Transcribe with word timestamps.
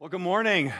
Well, 0.00 0.08
good 0.08 0.20
morning. 0.20 0.72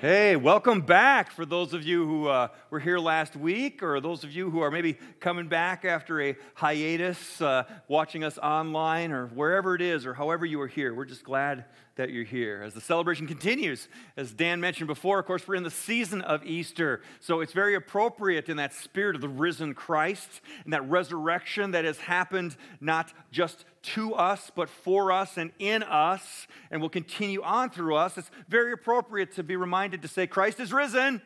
Hey, 0.00 0.34
welcome 0.34 0.80
back 0.80 1.30
for 1.30 1.46
those 1.46 1.72
of 1.72 1.84
you 1.84 2.04
who 2.04 2.26
uh, 2.26 2.48
were 2.70 2.80
here 2.80 2.98
last 2.98 3.36
week, 3.36 3.84
or 3.84 4.00
those 4.00 4.24
of 4.24 4.32
you 4.32 4.50
who 4.50 4.62
are 4.62 4.70
maybe 4.72 4.94
coming 5.20 5.46
back 5.46 5.84
after 5.84 6.20
a 6.20 6.36
hiatus, 6.54 7.40
uh, 7.40 7.62
watching 7.86 8.24
us 8.24 8.36
online, 8.36 9.12
or 9.12 9.28
wherever 9.28 9.76
it 9.76 9.80
is, 9.80 10.06
or 10.06 10.12
however 10.12 10.44
you 10.44 10.60
are 10.60 10.66
here. 10.66 10.92
We're 10.92 11.04
just 11.04 11.22
glad 11.22 11.66
that 11.96 12.10
you're 12.10 12.24
here. 12.24 12.62
As 12.64 12.74
the 12.74 12.80
celebration 12.80 13.26
continues, 13.26 13.88
as 14.16 14.32
Dan 14.32 14.60
mentioned 14.60 14.86
before, 14.86 15.18
of 15.18 15.26
course, 15.26 15.46
we're 15.48 15.54
in 15.56 15.62
the 15.62 15.70
season 15.70 16.20
of 16.22 16.44
Easter. 16.44 17.00
So 17.20 17.40
it's 17.40 17.52
very 17.52 17.74
appropriate 17.74 18.48
in 18.48 18.58
that 18.58 18.72
spirit 18.72 19.14
of 19.14 19.22
the 19.22 19.28
risen 19.28 19.74
Christ 19.74 20.40
and 20.64 20.72
that 20.72 20.88
resurrection 20.88 21.72
that 21.72 21.84
has 21.84 21.98
happened 21.98 22.56
not 22.80 23.12
just 23.30 23.64
to 23.82 24.14
us, 24.14 24.50
but 24.54 24.68
for 24.68 25.12
us 25.12 25.36
and 25.36 25.52
in 25.58 25.82
us, 25.82 26.46
and 26.70 26.80
will 26.82 26.88
continue 26.88 27.42
on 27.42 27.70
through 27.70 27.96
us. 27.96 28.18
It's 28.18 28.30
very 28.48 28.72
appropriate 28.72 29.32
to 29.32 29.42
be 29.42 29.56
reminded 29.56 30.02
to 30.02 30.08
say, 30.08 30.26
Christ 30.26 30.60
is 30.60 30.72
risen. 30.72 31.22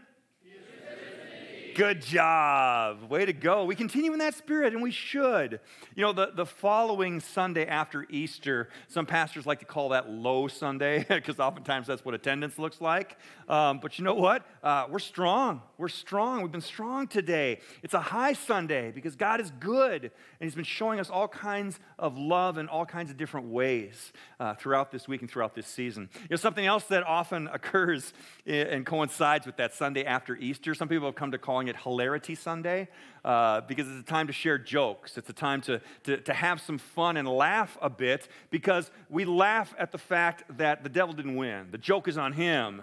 Good 1.74 2.02
job. 2.02 3.10
Way 3.10 3.26
to 3.26 3.32
go. 3.32 3.64
We 3.64 3.74
continue 3.74 4.12
in 4.12 4.18
that 4.18 4.34
spirit, 4.34 4.72
and 4.72 4.82
we 4.82 4.90
should. 4.90 5.60
You 5.94 6.02
know, 6.02 6.12
the, 6.12 6.32
the 6.34 6.46
following 6.46 7.20
Sunday 7.20 7.66
after 7.66 8.06
Easter, 8.10 8.68
some 8.88 9.06
pastors 9.06 9.46
like 9.46 9.60
to 9.60 9.64
call 9.64 9.90
that 9.90 10.10
low 10.10 10.48
Sunday 10.48 11.04
because 11.08 11.38
oftentimes 11.38 11.86
that's 11.86 12.04
what 12.04 12.14
attendance 12.14 12.58
looks 12.58 12.80
like. 12.80 13.18
Um, 13.48 13.78
but 13.80 13.98
you 13.98 14.04
know 14.04 14.14
what? 14.14 14.44
Uh, 14.62 14.86
we're 14.90 14.98
strong. 14.98 15.62
We're 15.78 15.88
strong. 15.88 16.42
We've 16.42 16.52
been 16.52 16.60
strong 16.60 17.06
today. 17.06 17.60
It's 17.82 17.94
a 17.94 18.00
high 18.00 18.32
Sunday 18.32 18.90
because 18.90 19.14
God 19.14 19.40
is 19.40 19.52
good, 19.60 20.02
and 20.04 20.10
He's 20.40 20.54
been 20.54 20.64
showing 20.64 20.98
us 20.98 21.10
all 21.10 21.28
kinds 21.28 21.78
of 21.98 22.18
love 22.18 22.58
in 22.58 22.68
all 22.68 22.86
kinds 22.86 23.10
of 23.10 23.16
different 23.16 23.48
ways 23.48 24.12
uh, 24.38 24.54
throughout 24.54 24.90
this 24.90 25.06
week 25.06 25.20
and 25.20 25.30
throughout 25.30 25.54
this 25.54 25.66
season. 25.66 26.08
You 26.14 26.28
know, 26.30 26.36
something 26.36 26.66
else 26.66 26.84
that 26.84 27.04
often 27.04 27.48
occurs 27.52 28.12
and 28.46 28.84
coincides 28.84 29.46
with 29.46 29.56
that 29.58 29.74
Sunday 29.74 30.04
after 30.04 30.36
Easter, 30.36 30.74
some 30.74 30.88
people 30.88 31.06
have 31.06 31.14
come 31.14 31.30
to 31.30 31.38
call 31.38 31.59
calling 31.60 31.68
it 31.68 31.76
Hilarity 31.76 32.34
Sunday 32.34 32.88
uh, 33.22 33.60
because 33.62 33.86
it's 33.86 34.00
a 34.00 34.10
time 34.10 34.28
to 34.28 34.32
share 34.32 34.56
jokes. 34.56 35.18
It's 35.18 35.28
a 35.28 35.34
time 35.34 35.60
to, 35.62 35.82
to, 36.04 36.16
to 36.16 36.32
have 36.32 36.58
some 36.58 36.78
fun 36.78 37.18
and 37.18 37.28
laugh 37.28 37.76
a 37.82 37.90
bit 37.90 38.28
because 38.48 38.90
we 39.10 39.26
laugh 39.26 39.74
at 39.78 39.92
the 39.92 39.98
fact 39.98 40.56
that 40.56 40.82
the 40.82 40.88
devil 40.88 41.12
didn't 41.12 41.36
win. 41.36 41.68
The 41.70 41.76
joke 41.76 42.08
is 42.08 42.16
on 42.16 42.32
him 42.32 42.80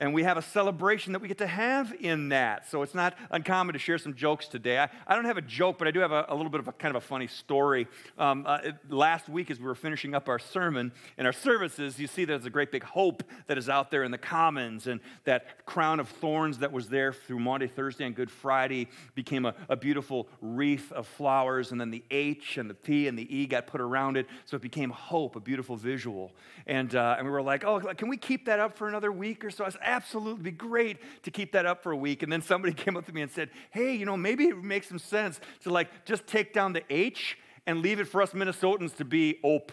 and 0.00 0.14
we 0.14 0.22
have 0.22 0.36
a 0.36 0.42
celebration 0.42 1.12
that 1.12 1.20
we 1.20 1.28
get 1.28 1.38
to 1.38 1.46
have 1.46 1.94
in 2.00 2.28
that. 2.28 2.68
So 2.70 2.82
it's 2.82 2.94
not 2.94 3.14
uncommon 3.30 3.72
to 3.72 3.78
share 3.78 3.98
some 3.98 4.14
jokes 4.14 4.48
today. 4.48 4.78
I, 4.78 4.88
I 5.06 5.14
don't 5.14 5.24
have 5.24 5.38
a 5.38 5.42
joke, 5.42 5.78
but 5.78 5.88
I 5.88 5.90
do 5.90 6.00
have 6.00 6.12
a, 6.12 6.26
a 6.28 6.34
little 6.34 6.50
bit 6.50 6.60
of 6.60 6.68
a 6.68 6.72
kind 6.72 6.94
of 6.94 7.02
a 7.02 7.06
funny 7.06 7.26
story. 7.26 7.86
Um, 8.16 8.44
uh, 8.46 8.58
it, 8.64 8.76
last 8.88 9.28
week, 9.28 9.50
as 9.50 9.58
we 9.58 9.66
were 9.66 9.74
finishing 9.74 10.14
up 10.14 10.28
our 10.28 10.38
sermon 10.38 10.92
in 11.16 11.26
our 11.26 11.32
services, 11.32 11.98
you 11.98 12.06
see 12.06 12.24
there's 12.24 12.44
a 12.44 12.50
great 12.50 12.70
big 12.70 12.84
hope 12.84 13.22
that 13.46 13.58
is 13.58 13.68
out 13.68 13.90
there 13.90 14.04
in 14.04 14.10
the 14.10 14.18
commons, 14.18 14.86
and 14.86 15.00
that 15.24 15.64
crown 15.66 16.00
of 16.00 16.08
thorns 16.08 16.58
that 16.58 16.72
was 16.72 16.88
there 16.88 17.12
through 17.12 17.40
Maundy 17.40 17.66
Thursday 17.66 18.04
and 18.04 18.14
Good 18.14 18.30
Friday 18.30 18.88
became 19.14 19.44
a, 19.46 19.54
a 19.68 19.76
beautiful 19.76 20.28
wreath 20.40 20.92
of 20.92 21.06
flowers, 21.06 21.72
and 21.72 21.80
then 21.80 21.90
the 21.90 22.04
H 22.10 22.58
and 22.58 22.70
the 22.70 22.74
P 22.74 23.08
and 23.08 23.18
the 23.18 23.36
E 23.36 23.46
got 23.46 23.66
put 23.66 23.80
around 23.80 24.16
it, 24.16 24.26
so 24.44 24.56
it 24.56 24.62
became 24.62 24.90
hope, 24.90 25.36
a 25.36 25.40
beautiful 25.40 25.76
visual. 25.76 26.32
And, 26.66 26.94
uh, 26.94 27.16
and 27.18 27.26
we 27.26 27.32
were 27.32 27.42
like, 27.42 27.64
oh, 27.64 27.80
can 27.80 28.08
we 28.08 28.16
keep 28.16 28.46
that 28.46 28.60
up 28.60 28.76
for 28.76 28.88
another 28.88 29.10
week 29.10 29.44
or 29.44 29.50
so? 29.50 29.64
I 29.64 29.70
said, 29.70 29.80
absolutely 29.88 30.42
be 30.42 30.50
great 30.50 30.98
to 31.24 31.30
keep 31.30 31.52
that 31.52 31.66
up 31.66 31.82
for 31.82 31.92
a 31.92 31.96
week. 31.96 32.22
And 32.22 32.30
then 32.30 32.42
somebody 32.42 32.74
came 32.84 32.96
up 32.96 33.06
to 33.06 33.12
me 33.12 33.22
and 33.22 33.30
said, 33.30 33.50
hey, 33.70 33.94
you 33.94 34.04
know, 34.04 34.16
maybe 34.16 34.44
it 34.44 34.62
makes 34.62 34.88
some 34.88 34.98
sense 34.98 35.40
to 35.64 35.70
like 35.70 36.04
just 36.04 36.26
take 36.26 36.52
down 36.52 36.72
the 36.72 36.82
H 36.90 37.38
and 37.66 37.80
leave 37.82 38.00
it 38.00 38.06
for 38.06 38.22
us 38.22 38.32
Minnesotans 38.32 38.96
to 38.96 39.04
be 39.04 39.38
OP. 39.42 39.72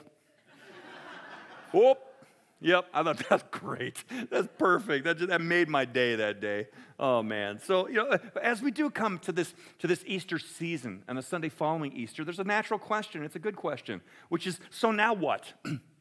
OP. 1.73 2.11
Yep, 2.61 2.85
I 2.93 3.03
thought 3.03 3.23
that's 3.29 3.43
great. 3.51 4.03
That's 4.31 4.47
perfect. 4.57 5.03
That, 5.03 5.17
just, 5.17 5.29
that 5.29 5.41
made 5.41 5.69
my 5.69 5.85
day 5.85 6.15
that 6.15 6.39
day. 6.39 6.67
Oh 6.97 7.21
man. 7.21 7.59
So 7.59 7.87
you 7.87 7.95
know, 7.95 8.07
uh, 8.07 8.17
as 8.41 8.61
we 8.61 8.71
do 8.71 8.89
come 8.89 9.19
to 9.19 9.31
this 9.31 9.53
to 9.79 9.87
this 9.87 10.03
Easter 10.07 10.39
season 10.39 11.03
and 11.07 11.17
the 11.17 11.21
Sunday 11.21 11.49
following 11.49 11.91
Easter, 11.93 12.23
there's 12.23 12.39
a 12.39 12.45
natural 12.45 12.79
question. 12.79 13.23
It's 13.23 13.35
a 13.35 13.39
good 13.39 13.55
question, 13.55 14.01
which 14.29 14.47
is, 14.47 14.59
so 14.69 14.91
now 14.91 15.13
what? 15.13 15.53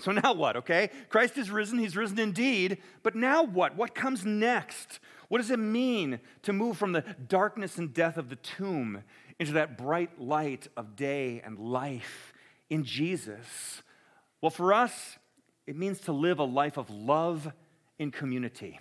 So 0.00 0.12
now 0.12 0.32
what, 0.32 0.56
okay? 0.56 0.90
Christ 1.08 1.36
is 1.38 1.50
risen, 1.50 1.78
he's 1.78 1.96
risen 1.96 2.18
indeed, 2.18 2.78
but 3.02 3.14
now 3.14 3.42
what? 3.42 3.76
What 3.76 3.94
comes 3.94 4.24
next? 4.24 5.00
What 5.28 5.38
does 5.38 5.50
it 5.50 5.58
mean 5.58 6.20
to 6.42 6.52
move 6.52 6.76
from 6.76 6.92
the 6.92 7.04
darkness 7.28 7.78
and 7.78 7.92
death 7.94 8.16
of 8.16 8.28
the 8.28 8.36
tomb 8.36 9.02
into 9.38 9.52
that 9.52 9.78
bright 9.78 10.20
light 10.20 10.68
of 10.76 10.96
day 10.96 11.40
and 11.44 11.58
life 11.58 12.32
in 12.68 12.84
Jesus? 12.84 13.82
Well, 14.40 14.50
for 14.50 14.72
us, 14.72 15.18
it 15.66 15.76
means 15.76 16.00
to 16.00 16.12
live 16.12 16.38
a 16.38 16.44
life 16.44 16.78
of 16.78 16.90
love 16.90 17.52
in 17.98 18.10
community. 18.10 18.80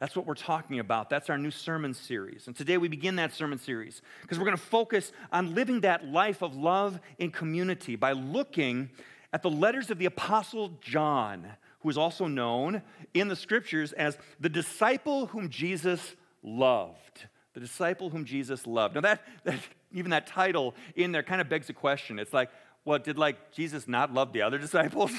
That's 0.00 0.14
what 0.14 0.26
we're 0.26 0.34
talking 0.34 0.78
about. 0.78 1.08
That's 1.08 1.30
our 1.30 1.38
new 1.38 1.50
sermon 1.50 1.94
series. 1.94 2.46
And 2.46 2.54
today 2.54 2.76
we 2.76 2.88
begin 2.88 3.16
that 3.16 3.32
sermon 3.32 3.58
series 3.58 4.02
because 4.22 4.38
we're 4.38 4.44
going 4.44 4.56
to 4.56 4.62
focus 4.62 5.12
on 5.32 5.54
living 5.54 5.80
that 5.80 6.06
life 6.06 6.42
of 6.42 6.54
love 6.54 7.00
in 7.18 7.30
community 7.30 7.96
by 7.96 8.12
looking 8.12 8.90
at 9.32 9.42
the 9.42 9.50
letters 9.50 9.90
of 9.90 9.98
the 9.98 10.06
Apostle 10.06 10.78
John, 10.80 11.46
who 11.80 11.88
is 11.88 11.98
also 11.98 12.26
known 12.26 12.82
in 13.14 13.28
the 13.28 13.36
scriptures 13.36 13.92
as 13.92 14.18
the 14.40 14.48
disciple 14.48 15.26
whom 15.26 15.48
Jesus 15.48 16.14
loved. 16.42 17.26
The 17.54 17.60
disciple 17.60 18.10
whom 18.10 18.24
Jesus 18.24 18.66
loved. 18.66 18.94
Now, 18.94 19.00
that, 19.02 19.22
that 19.44 19.58
even 19.92 20.10
that 20.10 20.26
title 20.26 20.74
in 20.94 21.12
there 21.12 21.22
kind 21.22 21.40
of 21.40 21.48
begs 21.48 21.70
a 21.70 21.72
question. 21.72 22.18
It's 22.18 22.32
like, 22.32 22.50
well, 22.86 22.98
did 22.98 23.18
like 23.18 23.52
Jesus 23.52 23.86
not 23.86 24.14
love 24.14 24.32
the 24.32 24.40
other 24.40 24.56
disciples? 24.66 25.10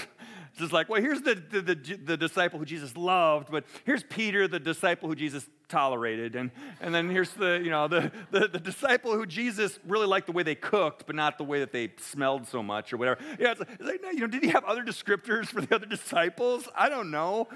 Just 0.58 0.74
like, 0.74 0.90
well, 0.90 1.00
here's 1.00 1.22
the, 1.22 1.36
the, 1.36 1.62
the, 1.62 1.76
the, 2.04 2.18
disciple 2.18 2.58
who 2.58 2.66
Jesus 2.66 2.98
loved, 2.98 3.52
but 3.52 3.64
here's 3.84 4.02
Peter, 4.02 4.48
the 4.48 4.60
disciple 4.60 5.08
who 5.08 5.14
Jesus 5.14 5.48
tolerated. 5.70 6.36
And, 6.36 6.50
and 6.82 6.96
then 6.96 7.12
here's 7.12 7.30
the, 7.34 7.62
you 7.64 7.70
know, 7.70 7.88
the, 7.88 8.12
the, 8.32 8.48
the 8.48 8.60
disciple 8.60 9.14
who 9.14 9.28
Jesus 9.28 9.78
really 9.86 10.08
liked 10.08 10.26
the 10.26 10.32
way 10.32 10.42
they 10.42 10.56
cooked, 10.56 11.06
but 11.06 11.16
not 11.16 11.38
the 11.38 11.44
way 11.44 11.60
that 11.60 11.72
they 11.72 11.92
smelled 12.00 12.48
so 12.48 12.64
much 12.64 12.92
or 12.92 12.98
whatever. 12.98 13.20
Yeah, 13.40 13.52
it's, 13.52 13.62
it's 13.62 13.84
like, 13.84 14.02
you 14.14 14.22
know, 14.22 14.28
did 14.28 14.42
he 14.42 14.50
have 14.50 14.64
other 14.64 14.84
descriptors 14.84 15.46
for 15.46 15.62
the 15.62 15.76
other 15.76 15.86
disciples? 15.86 16.68
I 16.76 16.90
don't 16.90 17.12
know. 17.12 17.48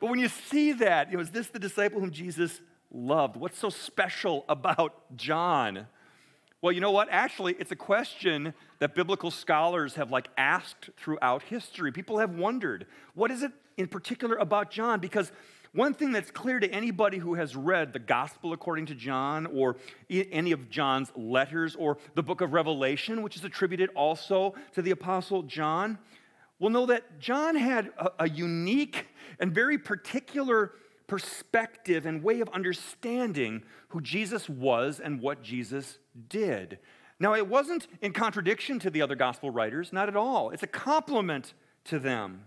But 0.00 0.08
when 0.08 0.18
you 0.18 0.28
see 0.28 0.72
that, 0.72 1.10
you 1.10 1.18
know, 1.18 1.22
is 1.22 1.30
this 1.30 1.48
the 1.48 1.58
disciple 1.58 2.00
whom 2.00 2.10
Jesus 2.10 2.62
loved? 2.90 3.36
What's 3.36 3.58
so 3.58 3.68
special 3.68 4.46
about 4.48 5.14
John? 5.16 5.88
Well, 6.66 6.72
you 6.72 6.80
know 6.80 6.90
what? 6.90 7.06
Actually, 7.12 7.54
it's 7.60 7.70
a 7.70 7.76
question 7.76 8.52
that 8.80 8.96
biblical 8.96 9.30
scholars 9.30 9.94
have 9.94 10.10
like 10.10 10.26
asked 10.36 10.90
throughout 10.96 11.44
history. 11.44 11.92
People 11.92 12.18
have 12.18 12.34
wondered, 12.34 12.88
what 13.14 13.30
is 13.30 13.44
it 13.44 13.52
in 13.76 13.86
particular 13.86 14.34
about 14.34 14.72
John? 14.72 14.98
Because 14.98 15.30
one 15.70 15.94
thing 15.94 16.10
that's 16.10 16.32
clear 16.32 16.58
to 16.58 16.68
anybody 16.68 17.18
who 17.18 17.34
has 17.34 17.54
read 17.54 17.92
the 17.92 18.00
gospel 18.00 18.52
according 18.52 18.86
to 18.86 18.96
John 18.96 19.46
or 19.46 19.76
any 20.10 20.50
of 20.50 20.68
John's 20.68 21.12
letters 21.14 21.76
or 21.76 21.98
the 22.16 22.22
book 22.24 22.40
of 22.40 22.52
Revelation, 22.52 23.22
which 23.22 23.36
is 23.36 23.44
attributed 23.44 23.90
also 23.94 24.56
to 24.72 24.82
the 24.82 24.90
apostle 24.90 25.44
John, 25.44 26.00
will 26.58 26.70
know 26.70 26.86
that 26.86 27.20
John 27.20 27.54
had 27.54 27.92
a, 27.96 28.10
a 28.24 28.28
unique 28.28 29.06
and 29.38 29.54
very 29.54 29.78
particular 29.78 30.72
perspective 31.06 32.06
and 32.06 32.24
way 32.24 32.40
of 32.40 32.48
understanding 32.48 33.62
who 33.90 34.00
Jesus 34.00 34.48
was 34.48 34.98
and 34.98 35.20
what 35.20 35.44
Jesus 35.44 35.98
did. 36.28 36.78
Now, 37.18 37.34
it 37.34 37.48
wasn't 37.48 37.86
in 38.02 38.12
contradiction 38.12 38.78
to 38.80 38.90
the 38.90 39.02
other 39.02 39.14
gospel 39.14 39.50
writers, 39.50 39.92
not 39.92 40.08
at 40.08 40.16
all. 40.16 40.50
It's 40.50 40.62
a 40.62 40.68
complement 40.68 41.54
to 41.84 41.98
them. 41.98 42.44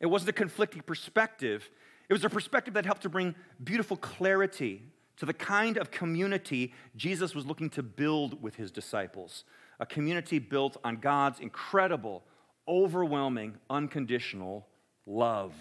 It 0.00 0.06
wasn't 0.06 0.30
a 0.30 0.34
conflicting 0.34 0.82
perspective, 0.82 1.70
it 2.08 2.12
was 2.12 2.24
a 2.24 2.30
perspective 2.30 2.74
that 2.74 2.86
helped 2.86 3.02
to 3.02 3.08
bring 3.08 3.34
beautiful 3.62 3.96
clarity 3.96 4.82
to 5.16 5.26
the 5.26 5.32
kind 5.32 5.76
of 5.76 5.90
community 5.90 6.72
Jesus 6.94 7.34
was 7.34 7.46
looking 7.46 7.70
to 7.70 7.82
build 7.82 8.42
with 8.42 8.54
his 8.54 8.70
disciples. 8.70 9.44
A 9.80 9.86
community 9.86 10.38
built 10.38 10.76
on 10.84 10.96
God's 10.96 11.40
incredible, 11.40 12.22
overwhelming, 12.68 13.56
unconditional 13.68 14.66
love. 15.06 15.52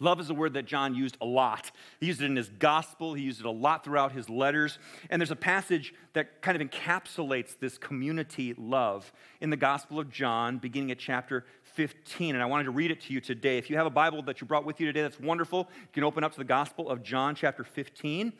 Love 0.00 0.18
is 0.18 0.28
a 0.28 0.34
word 0.34 0.54
that 0.54 0.66
John 0.66 0.94
used 0.94 1.16
a 1.20 1.24
lot. 1.24 1.70
He 2.00 2.06
used 2.06 2.20
it 2.20 2.24
in 2.24 2.34
his 2.34 2.48
gospel, 2.48 3.14
he 3.14 3.22
used 3.22 3.40
it 3.40 3.46
a 3.46 3.50
lot 3.50 3.84
throughout 3.84 4.10
his 4.10 4.28
letters. 4.28 4.78
And 5.08 5.20
there's 5.20 5.30
a 5.30 5.36
passage 5.36 5.94
that 6.14 6.42
kind 6.42 6.60
of 6.60 6.68
encapsulates 6.68 7.58
this 7.60 7.78
community 7.78 8.54
love 8.58 9.12
in 9.40 9.50
the 9.50 9.56
Gospel 9.56 10.00
of 10.00 10.10
John, 10.10 10.58
beginning 10.58 10.90
at 10.90 10.98
chapter 10.98 11.44
15. 11.62 12.34
And 12.34 12.42
I 12.42 12.46
wanted 12.46 12.64
to 12.64 12.72
read 12.72 12.90
it 12.90 13.02
to 13.02 13.12
you 13.12 13.20
today. 13.20 13.56
If 13.56 13.70
you 13.70 13.76
have 13.76 13.86
a 13.86 13.90
Bible 13.90 14.22
that 14.22 14.40
you 14.40 14.46
brought 14.48 14.64
with 14.64 14.80
you 14.80 14.86
today, 14.86 15.02
that's 15.02 15.20
wonderful. 15.20 15.68
You 15.80 15.88
can 15.92 16.04
open 16.04 16.24
up 16.24 16.32
to 16.32 16.38
the 16.38 16.44
Gospel 16.44 16.90
of 16.90 17.02
John, 17.04 17.36
chapter 17.36 17.62
15. 17.62 18.32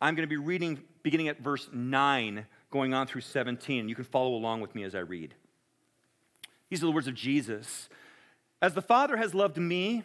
I'm 0.00 0.14
going 0.14 0.28
to 0.28 0.30
be 0.30 0.36
reading 0.36 0.80
beginning 1.02 1.28
at 1.28 1.40
verse 1.40 1.70
9, 1.72 2.46
going 2.70 2.92
on 2.92 3.06
through 3.06 3.22
17. 3.22 3.88
You 3.88 3.94
can 3.94 4.04
follow 4.04 4.34
along 4.34 4.60
with 4.60 4.74
me 4.74 4.84
as 4.84 4.94
I 4.94 5.00
read. 5.00 5.34
These 6.68 6.82
are 6.82 6.86
the 6.86 6.92
words 6.92 7.08
of 7.08 7.14
Jesus. 7.14 7.88
As 8.60 8.74
the 8.74 8.82
Father 8.82 9.16
has 9.16 9.34
loved 9.34 9.56
me, 9.56 10.04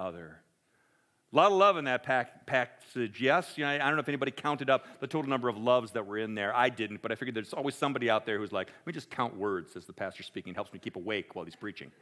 other. 0.00 0.40
A 1.32 1.36
lot 1.36 1.52
of 1.52 1.58
love 1.58 1.76
in 1.76 1.84
that 1.84 2.02
pack, 2.02 2.44
passage, 2.44 3.20
yes. 3.20 3.52
You 3.56 3.64
know, 3.64 3.70
I 3.70 3.78
don't 3.78 3.94
know 3.94 4.00
if 4.00 4.08
anybody 4.08 4.32
counted 4.32 4.68
up 4.68 4.84
the 4.98 5.06
total 5.06 5.30
number 5.30 5.48
of 5.48 5.56
loves 5.56 5.92
that 5.92 6.04
were 6.04 6.18
in 6.18 6.34
there. 6.34 6.54
I 6.56 6.70
didn't, 6.70 7.02
but 7.02 7.12
I 7.12 7.14
figured 7.14 7.36
there's 7.36 7.52
always 7.52 7.76
somebody 7.76 8.10
out 8.10 8.26
there 8.26 8.36
who's 8.36 8.50
like, 8.50 8.66
let 8.66 8.86
me 8.86 8.92
just 8.92 9.10
count 9.10 9.36
words 9.36 9.76
as 9.76 9.84
the 9.84 9.92
pastor's 9.92 10.26
speaking. 10.26 10.52
It 10.52 10.56
helps 10.56 10.72
me 10.72 10.80
keep 10.80 10.96
awake 10.96 11.36
while 11.36 11.44
he's 11.44 11.54
preaching, 11.54 11.92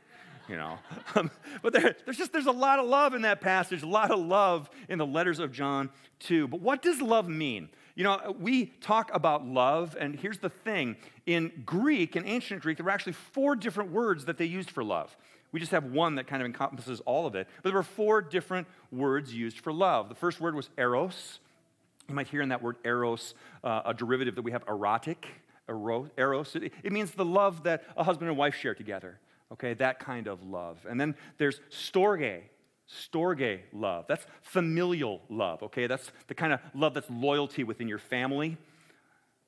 you 0.48 0.56
know. 0.56 0.78
Um, 1.14 1.30
but 1.62 1.72
there, 1.72 1.96
there's 2.04 2.16
just, 2.16 2.32
there's 2.32 2.46
a 2.46 2.52
lot 2.52 2.78
of 2.78 2.86
love 2.86 3.14
in 3.14 3.22
that 3.22 3.40
passage, 3.40 3.82
a 3.82 3.86
lot 3.86 4.10
of 4.10 4.20
love 4.20 4.70
in 4.88 4.98
the 4.98 5.06
letters 5.06 5.38
of 5.40 5.52
John 5.52 5.90
too. 6.20 6.46
But 6.46 6.60
what 6.60 6.80
does 6.80 7.00
love 7.00 7.28
mean? 7.28 7.70
You 7.96 8.04
know, 8.04 8.36
we 8.38 8.66
talk 8.66 9.10
about 9.12 9.46
love, 9.46 9.96
and 9.98 10.14
here's 10.14 10.38
the 10.38 10.50
thing. 10.50 10.96
In 11.26 11.50
Greek, 11.66 12.14
in 12.14 12.24
ancient 12.26 12.62
Greek, 12.62 12.76
there 12.76 12.84
were 12.84 12.92
actually 12.92 13.14
four 13.14 13.56
different 13.56 13.90
words 13.90 14.26
that 14.26 14.38
they 14.38 14.44
used 14.44 14.70
for 14.70 14.84
love. 14.84 15.16
We 15.52 15.60
just 15.60 15.72
have 15.72 15.84
one 15.84 16.16
that 16.16 16.26
kind 16.26 16.42
of 16.42 16.46
encompasses 16.46 17.00
all 17.00 17.26
of 17.26 17.34
it. 17.34 17.48
But 17.62 17.70
there 17.70 17.78
were 17.78 17.82
four 17.82 18.20
different 18.20 18.66
words 18.92 19.32
used 19.32 19.60
for 19.60 19.72
love. 19.72 20.08
The 20.08 20.14
first 20.14 20.40
word 20.40 20.54
was 20.54 20.68
eros. 20.76 21.40
You 22.08 22.14
might 22.14 22.28
hear 22.28 22.42
in 22.42 22.50
that 22.50 22.62
word 22.62 22.76
eros 22.84 23.34
uh, 23.64 23.82
a 23.86 23.94
derivative 23.94 24.34
that 24.34 24.42
we 24.42 24.52
have 24.52 24.64
erotic, 24.68 25.26
eros. 25.68 26.56
It, 26.56 26.72
it 26.82 26.92
means 26.92 27.12
the 27.12 27.24
love 27.24 27.64
that 27.64 27.84
a 27.96 28.04
husband 28.04 28.28
and 28.28 28.38
wife 28.38 28.54
share 28.54 28.74
together. 28.74 29.18
Okay, 29.52 29.74
that 29.74 29.98
kind 29.98 30.26
of 30.26 30.42
love. 30.42 30.84
And 30.88 31.00
then 31.00 31.14
there's 31.38 31.60
storge, 31.70 32.42
storge 32.90 33.60
love. 33.72 34.04
That's 34.06 34.26
familial 34.42 35.22
love, 35.30 35.62
okay? 35.62 35.86
That's 35.86 36.10
the 36.26 36.34
kind 36.34 36.52
of 36.52 36.60
love 36.74 36.92
that's 36.94 37.08
loyalty 37.10 37.64
within 37.64 37.88
your 37.88 37.98
family. 37.98 38.58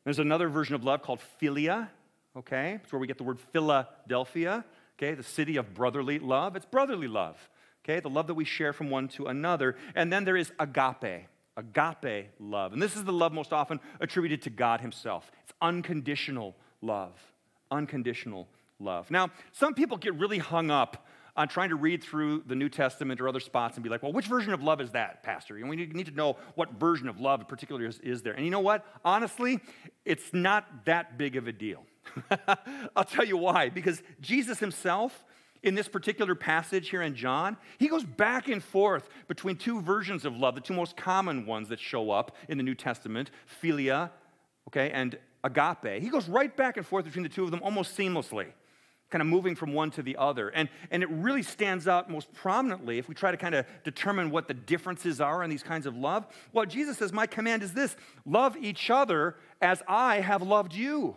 There's 0.05 0.19
another 0.19 0.49
version 0.49 0.75
of 0.75 0.85
love 0.85 1.03
called 1.03 1.21
philia, 1.41 1.89
okay? 2.35 2.79
It's 2.83 2.91
where 2.91 2.99
we 3.01 3.07
get 3.07 3.19
the 3.19 3.25
word 3.25 3.39
Philadelphia 3.53 4.65
okay? 5.01 5.15
The 5.15 5.23
city 5.23 5.57
of 5.57 5.75
brotherly 5.75 6.19
love. 6.19 6.57
It's 6.57 6.67
brotherly 6.67 7.09
love, 7.09 7.37
okay? 7.85 8.01
The 8.01 8.11
love 8.11 8.27
that 8.27 8.35
we 8.35 8.45
share 8.45 8.73
from 8.73 8.91
one 8.91 9.09
to 9.09 9.27
another. 9.27 9.77
And 9.95 10.13
then 10.13 10.25
there 10.25 10.37
is 10.37 10.53
agape, 10.59 11.27
agape 11.57 12.31
love. 12.39 12.73
And 12.73 12.83
this 12.83 12.97
is 12.97 13.05
the 13.05 13.13
love 13.13 13.33
most 13.33 13.53
often 13.53 13.81
attributed 14.01 14.43
to 14.43 14.51
God 14.51 14.81
Himself. 14.81 15.31
It's 15.43 15.53
unconditional 15.61 16.55
love, 16.83 17.13
unconditional 17.71 18.49
love. 18.79 19.11
Now, 19.11 19.31
some 19.53 19.75
people 19.75 19.97
get 19.97 20.15
really 20.15 20.39
hung 20.39 20.71
up 20.71 21.07
on 21.37 21.49
trying 21.49 21.69
to 21.71 21.77
read 21.77 22.03
through 22.03 22.43
the 22.47 22.57
New 22.57 22.69
Testament 22.69 23.21
or 23.21 23.29
other 23.29 23.41
spots 23.41 23.77
and 23.77 23.85
be 23.85 23.89
like, 23.89 24.03
well, 24.03 24.13
which 24.13 24.27
version 24.27 24.53
of 24.53 24.63
love 24.63 24.81
is 24.81 24.91
that, 24.91 25.23
Pastor? 25.23 25.57
And 25.57 25.69
we 25.69 25.77
need 25.77 26.07
to 26.07 26.13
know 26.13 26.37
what 26.55 26.73
version 26.73 27.09
of 27.09 27.21
love 27.21 27.41
in 27.41 27.47
particular 27.47 27.87
is, 27.87 27.99
is 28.01 28.23
there. 28.23 28.33
And 28.35 28.45
you 28.45 28.51
know 28.51 28.61
what? 28.61 28.85
Honestly, 29.05 29.61
it's 30.05 30.35
not 30.35 30.85
that 30.85 31.17
big 31.17 31.37
of 31.37 31.47
a 31.47 31.53
deal. 31.53 31.85
I'll 32.97 33.05
tell 33.05 33.25
you 33.25 33.37
why. 33.37 33.69
Because 33.69 34.03
Jesus 34.21 34.59
himself, 34.59 35.25
in 35.63 35.75
this 35.75 35.89
particular 35.89 36.35
passage 36.35 36.89
here 36.89 37.03
in 37.03 37.15
John, 37.15 37.57
he 37.79 37.89
goes 37.89 38.05
back 38.05 38.49
and 38.49 38.63
forth 38.63 39.09
between 39.29 39.57
two 39.57 39.81
versions 39.81 40.25
of 40.25 40.37
love, 40.37 40.55
the 40.55 40.61
two 40.61 40.75
most 40.75 40.97
common 40.97 41.47
ones 41.47 41.69
that 41.69 41.79
show 41.79 42.11
up 42.11 42.37
in 42.49 42.57
the 42.57 42.65
New 42.65 42.75
Testament, 42.75 43.31
philia, 43.63 44.11
okay, 44.69 44.91
and 44.91 45.19
agape. 45.45 46.03
He 46.03 46.09
goes 46.09 46.29
right 46.29 46.55
back 46.55 46.77
and 46.77 46.87
forth 46.87 47.05
between 47.05 47.23
the 47.23 47.29
two 47.29 47.45
of 47.45 47.51
them 47.51 47.61
almost 47.63 47.97
seamlessly, 47.97 48.47
kind 49.11 49.21
of 49.21 49.29
moving 49.29 49.55
from 49.55 49.73
one 49.73 49.91
to 49.93 50.03
the 50.03 50.17
other. 50.17 50.49
And, 50.51 50.69
and 50.91 51.03
it 51.03 51.11
really 51.11 51.43
stands 51.43 51.89
out 51.89 52.11
most 52.11 52.33
prominently 52.33 52.99
if 52.99 53.09
we 53.09 53.15
try 53.15 53.31
to 53.31 53.37
kind 53.37 53.55
of 53.55 53.67
determine 53.85 54.31
what 54.31 54.49
the 54.49 54.55
differences 54.55 55.21
are 55.21 55.43
in 55.43 55.51
these 55.51 55.63
kinds 55.63 55.87
of 55.87 55.97
love. 55.97 56.27
Well, 56.53 56.65
Jesus 56.65 56.99
says, 56.99 57.13
My 57.13 57.27
command 57.27 57.63
is 57.63 57.75
this 57.75 57.97
love 58.25 58.57
each 58.57 58.89
other 58.89 59.37
as 59.61 59.83
I 59.87 60.21
have 60.21 60.43
loved 60.43 60.75
you. 60.75 61.17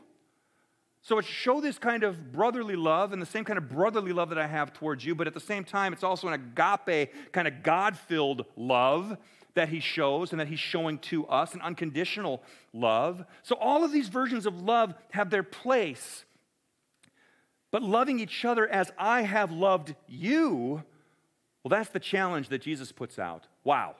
So 1.04 1.20
it's 1.20 1.28
show 1.28 1.60
this 1.60 1.78
kind 1.78 2.04
of 2.04 2.32
brotherly 2.32 2.78
love 2.78 3.12
and 3.12 3.22
the 3.22 3.26
same 3.26 3.44
kind 3.44 3.58
of 3.58 3.68
brotherly 3.68 4.14
love 4.14 4.30
that 4.30 4.38
I 4.38 4.48
have 4.48 4.72
towards 4.72 5.04
you, 5.04 5.14
but 5.14 5.28
at 5.28 5.34
the 5.34 5.40
same 5.40 5.66
time, 5.66 5.92
it's 5.92 6.04
also 6.04 6.30
an 6.30 6.34
agape, 6.34 7.12
kind 7.34 7.46
of 7.46 7.62
God 7.62 7.98
filled 7.98 8.46
love 8.56 9.18
that 9.54 9.68
he 9.68 9.82
shows 9.82 10.32
and 10.32 10.40
that 10.40 10.48
he's 10.48 10.62
showing 10.62 10.98
to 11.00 11.28
us, 11.28 11.54
an 11.54 11.62
unconditional 11.62 12.42
love. 12.72 13.26
So 13.44 13.56
all 13.56 13.84
of 13.84 13.92
these 13.92 14.08
versions 14.08 14.46
of 14.46 14.62
love 14.62 14.94
have 15.12 15.30
their 15.30 15.44
place. 15.44 16.24
But 17.70 17.84
loving 17.84 18.20
each 18.22 18.46
other 18.46 18.66
as 18.66 18.90
I 18.98 19.24
have 19.24 19.52
loved 19.52 19.96
you, 20.08 20.84
well, 21.64 21.70
that's 21.70 21.90
the 21.90 22.00
challenge 22.00 22.48
that 22.48 22.62
Jesus 22.62 22.94
puts 22.94 23.20
out. 23.20 23.46
Wow. 23.66 23.96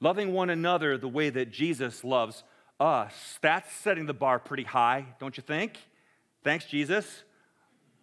Loving 0.00 0.32
one 0.32 0.50
another 0.50 0.98
the 0.98 1.08
way 1.08 1.30
that 1.30 1.52
Jesus 1.52 2.02
loves 2.02 2.42
us, 2.80 3.38
that's 3.40 3.72
setting 3.72 4.06
the 4.06 4.14
bar 4.14 4.40
pretty 4.40 4.64
high, 4.64 5.06
don't 5.20 5.36
you 5.36 5.44
think? 5.44 5.78
Thanks, 6.44 6.66
Jesus. 6.66 7.24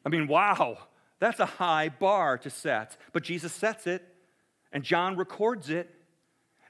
I 0.06 0.10
mean, 0.10 0.28
wow, 0.28 0.78
that's 1.20 1.40
a 1.40 1.46
high 1.46 1.90
bar 1.90 2.38
to 2.40 2.50
set. 2.50 2.98
But 3.12 3.24
Jesus 3.24 3.52
sets 3.52 3.86
it, 3.86 4.04
and 4.72 4.84
John 4.84 5.18
records 5.18 5.70
it. 5.70 5.94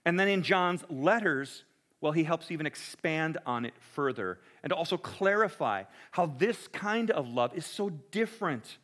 And 0.05 0.19
then 0.19 0.27
in 0.27 0.41
John's 0.41 0.83
letters, 0.89 1.63
well, 2.01 2.11
he 2.11 2.23
helps 2.23 2.51
even 2.51 2.65
expand 2.65 3.37
on 3.45 3.65
it 3.65 3.73
further 3.93 4.39
and 4.63 4.71
also 4.71 4.97
clarify 4.97 5.83
how 6.11 6.25
this 6.25 6.67
kind 6.69 7.11
of 7.11 7.27
love 7.27 7.55
is 7.55 7.65
so 7.65 7.89
different 7.89 8.77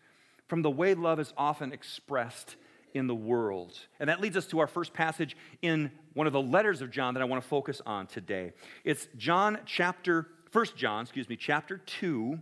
from 0.48 0.62
the 0.62 0.70
way 0.70 0.94
love 0.94 1.20
is 1.20 1.34
often 1.38 1.72
expressed 1.72 2.56
in 2.94 3.08
the 3.08 3.16
world. 3.16 3.78
And 4.00 4.10
that 4.10 4.22
leads 4.22 4.38
us 4.38 4.46
to 4.48 4.60
our 4.60 4.68
first 4.68 4.94
passage 4.94 5.36
in 5.62 5.92
one 6.14 6.28
of 6.28 6.34
the 6.34 6.42
letters 6.42 6.82
of 6.82 6.92
John 6.92 7.14
that 7.14 7.22
I 7.22 7.26
want 7.26 7.42
to 7.42 7.48
focus 7.48 7.82
on 7.86 8.08
today. 8.08 8.52
It's 8.84 9.08
John 9.18 9.60
chapter, 9.66 10.28
1 10.52 10.66
John, 10.76 11.04
excuse 11.04 11.28
me, 11.28 11.36
chapter 11.36 11.78
2 11.78 12.40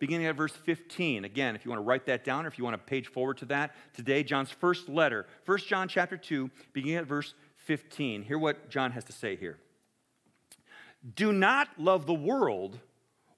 beginning 0.00 0.26
at 0.26 0.34
verse 0.34 0.52
15. 0.52 1.24
Again, 1.24 1.54
if 1.54 1.64
you 1.64 1.70
want 1.70 1.78
to 1.78 1.84
write 1.84 2.06
that 2.06 2.24
down 2.24 2.44
or 2.44 2.48
if 2.48 2.58
you 2.58 2.64
want 2.64 2.74
to 2.74 2.78
page 2.78 3.06
forward 3.06 3.38
to 3.38 3.44
that, 3.44 3.76
today, 3.94 4.24
John's 4.24 4.50
first 4.50 4.88
letter, 4.88 5.26
1 5.46 5.58
John 5.58 5.86
chapter 5.86 6.16
2, 6.16 6.50
beginning 6.72 6.96
at 6.96 7.06
verse 7.06 7.34
15. 7.58 8.22
Hear 8.22 8.38
what 8.38 8.68
John 8.68 8.90
has 8.90 9.04
to 9.04 9.12
say 9.12 9.36
here. 9.36 9.58
Do 11.14 11.32
not 11.32 11.68
love 11.78 12.06
the 12.06 12.14
world 12.14 12.78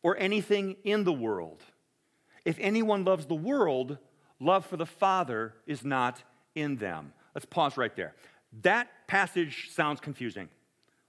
or 0.03 0.17
anything 0.17 0.77
in 0.85 1.05
the 1.05 1.13
world. 1.13 1.63
If 2.45 2.57
anyone 2.59 3.05
loves 3.05 3.27
the 3.27 3.35
world, 3.35 3.99
love 4.41 4.65
for 4.65 4.77
the 4.77 4.87
Father 4.87 5.55
is 5.67 5.85
not 5.85 6.23
in 6.55 6.77
them. 6.77 7.13
Let's 7.35 7.45
pause 7.45 7.77
right 7.77 7.95
there. 7.95 8.15
That 8.63 8.89
passage 9.07 9.71
sounds 9.73 10.01
confusing. 10.01 10.49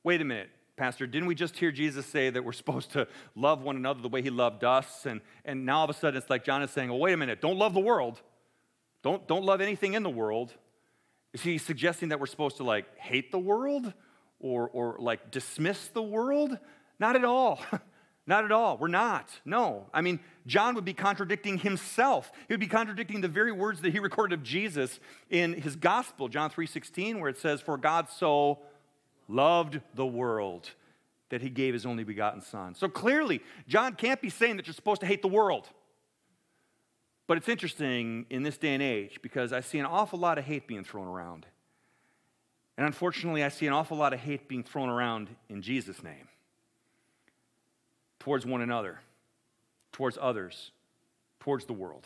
Wait 0.04 0.22
a 0.22 0.26
minute. 0.26 0.50
Pastor, 0.76 1.06
didn't 1.06 1.28
we 1.28 1.36
just 1.36 1.56
hear 1.58 1.72
Jesus 1.72 2.06
say 2.06 2.32
that 2.32 2.44
we're 2.44 2.52
supposed 2.52 2.92
to 2.94 3.08
love 3.36 3.62
one 3.62 3.76
another 3.76 4.02
the 4.02 4.10
way 4.10 4.24
he 4.24 4.32
loved 4.32 4.64
us? 4.64 5.06
And, 5.06 5.22
and 5.46 5.66
now 5.66 5.80
all 5.80 5.84
of 5.84 5.90
a 5.92 5.94
sudden 5.94 6.18
it's 6.18 6.30
like 6.30 6.44
John 6.44 6.64
is 6.64 6.72
saying, 6.72 6.90
well, 6.90 7.00
wait 7.00 7.14
a 7.14 7.18
minute, 7.18 7.42
don't 7.42 7.58
love 7.58 7.76
the 7.76 7.80
world. 7.80 8.22
Don't, 9.04 9.28
don't 9.28 9.44
love 9.44 9.62
anything 9.62 9.94
in 9.94 10.02
the 10.02 10.10
world. 10.10 10.52
Is 11.34 11.42
he 11.42 11.58
suggesting 11.60 12.10
that 12.10 12.20
we're 12.20 12.26
supposed 12.26 12.58
to 12.58 12.64
like 12.64 12.86
hate 12.98 13.32
the 13.32 13.40
world 13.40 13.94
or, 14.40 14.68
or 14.70 14.98
like 15.00 15.30
dismiss 15.30 15.88
the 15.90 16.02
world? 16.02 16.58
Not 17.00 17.16
at 17.16 17.26
all. 17.26 17.60
Not 18.26 18.46
at 18.46 18.54
all. 18.54 18.78
We're 18.78 18.88
not. 18.88 19.30
No. 19.44 19.88
I 19.94 20.00
mean, 20.00 20.22
John 20.48 20.76
would 20.76 20.86
be 20.86 20.94
contradicting 20.94 21.58
himself. 21.58 22.32
He 22.48 22.54
would 22.54 22.60
be 22.62 22.68
contradicting 22.68 23.20
the 23.20 23.28
very 23.28 23.52
words 23.52 23.82
that 23.82 23.92
he 23.92 24.00
recorded 24.00 24.40
of 24.40 24.44
Jesus 24.46 25.02
in 25.30 25.52
his 25.52 25.76
gospel, 25.76 26.30
John 26.30 26.50
3:16, 26.50 27.20
where 27.20 27.30
it 27.30 27.38
says, 27.38 27.60
For 27.60 27.78
God 27.78 28.10
so 28.10 28.60
loved 29.28 29.80
the 29.96 30.06
world 30.06 30.70
that 31.30 31.42
he 31.42 31.50
gave 31.50 31.74
his 31.74 31.86
only 31.86 32.04
begotten 32.04 32.42
son. 32.42 32.76
So 32.76 32.88
clearly, 32.88 33.42
John 33.68 33.96
can't 33.96 34.22
be 34.22 34.30
saying 34.30 34.58
that 34.58 34.68
you're 34.68 34.74
supposed 34.74 35.02
to 35.02 35.08
hate 35.08 35.22
the 35.22 35.28
world. 35.28 35.68
But 37.26 37.38
it's 37.38 37.50
interesting 37.50 38.26
in 38.30 38.44
this 38.44 38.58
day 38.58 38.74
and 38.74 38.84
age 38.84 39.20
because 39.22 39.54
I 39.54 39.62
see 39.62 39.80
an 39.80 39.86
awful 39.86 40.20
lot 40.20 40.38
of 40.38 40.44
hate 40.44 40.68
being 40.68 40.84
thrown 40.84 41.08
around. 41.08 41.46
And 42.78 42.86
unfortunately, 42.86 43.44
I 43.44 43.50
see 43.50 43.66
an 43.66 43.74
awful 43.74 43.98
lot 43.98 44.14
of 44.14 44.20
hate 44.20 44.48
being 44.48 44.64
thrown 44.64 44.90
around 44.90 45.30
in 45.50 45.62
Jesus' 45.62 46.04
name 46.04 46.28
towards 48.20 48.46
one 48.46 48.62
another, 48.62 49.00
towards 49.92 50.18
others, 50.20 50.72
towards 51.40 51.66
the 51.66 51.74
world. 51.74 52.06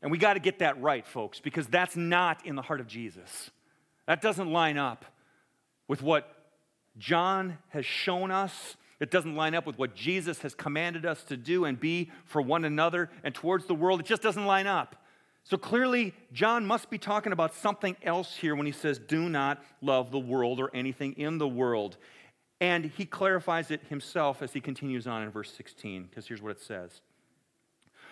And 0.00 0.10
we 0.10 0.18
got 0.18 0.34
to 0.34 0.40
get 0.40 0.60
that 0.60 0.80
right, 0.80 1.06
folks, 1.06 1.40
because 1.40 1.66
that's 1.66 1.96
not 1.96 2.46
in 2.46 2.54
the 2.54 2.62
heart 2.62 2.80
of 2.80 2.86
Jesus. 2.86 3.50
That 4.06 4.22
doesn't 4.22 4.50
line 4.50 4.78
up 4.78 5.04
with 5.88 6.02
what 6.02 6.32
John 6.98 7.58
has 7.70 7.84
shown 7.84 8.30
us. 8.30 8.76
It 9.00 9.10
doesn't 9.10 9.34
line 9.34 9.54
up 9.54 9.66
with 9.66 9.78
what 9.78 9.94
Jesus 9.94 10.40
has 10.40 10.54
commanded 10.54 11.06
us 11.06 11.24
to 11.24 11.36
do 11.36 11.64
and 11.64 11.78
be 11.78 12.10
for 12.24 12.42
one 12.42 12.64
another 12.64 13.10
and 13.24 13.34
towards 13.34 13.66
the 13.66 13.74
world. 13.74 14.00
It 14.00 14.06
just 14.06 14.22
doesn't 14.22 14.44
line 14.44 14.66
up. 14.66 14.96
So 15.44 15.56
clearly, 15.56 16.12
John 16.32 16.66
must 16.66 16.90
be 16.90 16.98
talking 16.98 17.32
about 17.32 17.54
something 17.54 17.96
else 18.02 18.36
here 18.36 18.54
when 18.54 18.66
he 18.66 18.72
says, 18.72 18.98
Do 18.98 19.30
not 19.30 19.64
love 19.80 20.10
the 20.10 20.18
world 20.18 20.60
or 20.60 20.70
anything 20.74 21.14
in 21.14 21.38
the 21.38 21.48
world. 21.48 21.96
And 22.60 22.84
he 22.84 23.06
clarifies 23.06 23.70
it 23.70 23.82
himself 23.88 24.42
as 24.42 24.52
he 24.52 24.60
continues 24.60 25.06
on 25.06 25.22
in 25.22 25.30
verse 25.30 25.52
16, 25.52 26.04
because 26.04 26.26
here's 26.26 26.42
what 26.42 26.50
it 26.50 26.60
says 26.60 27.00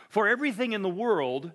For 0.08 0.28
everything 0.28 0.72
in 0.72 0.82
the 0.82 0.88
world, 0.88 1.50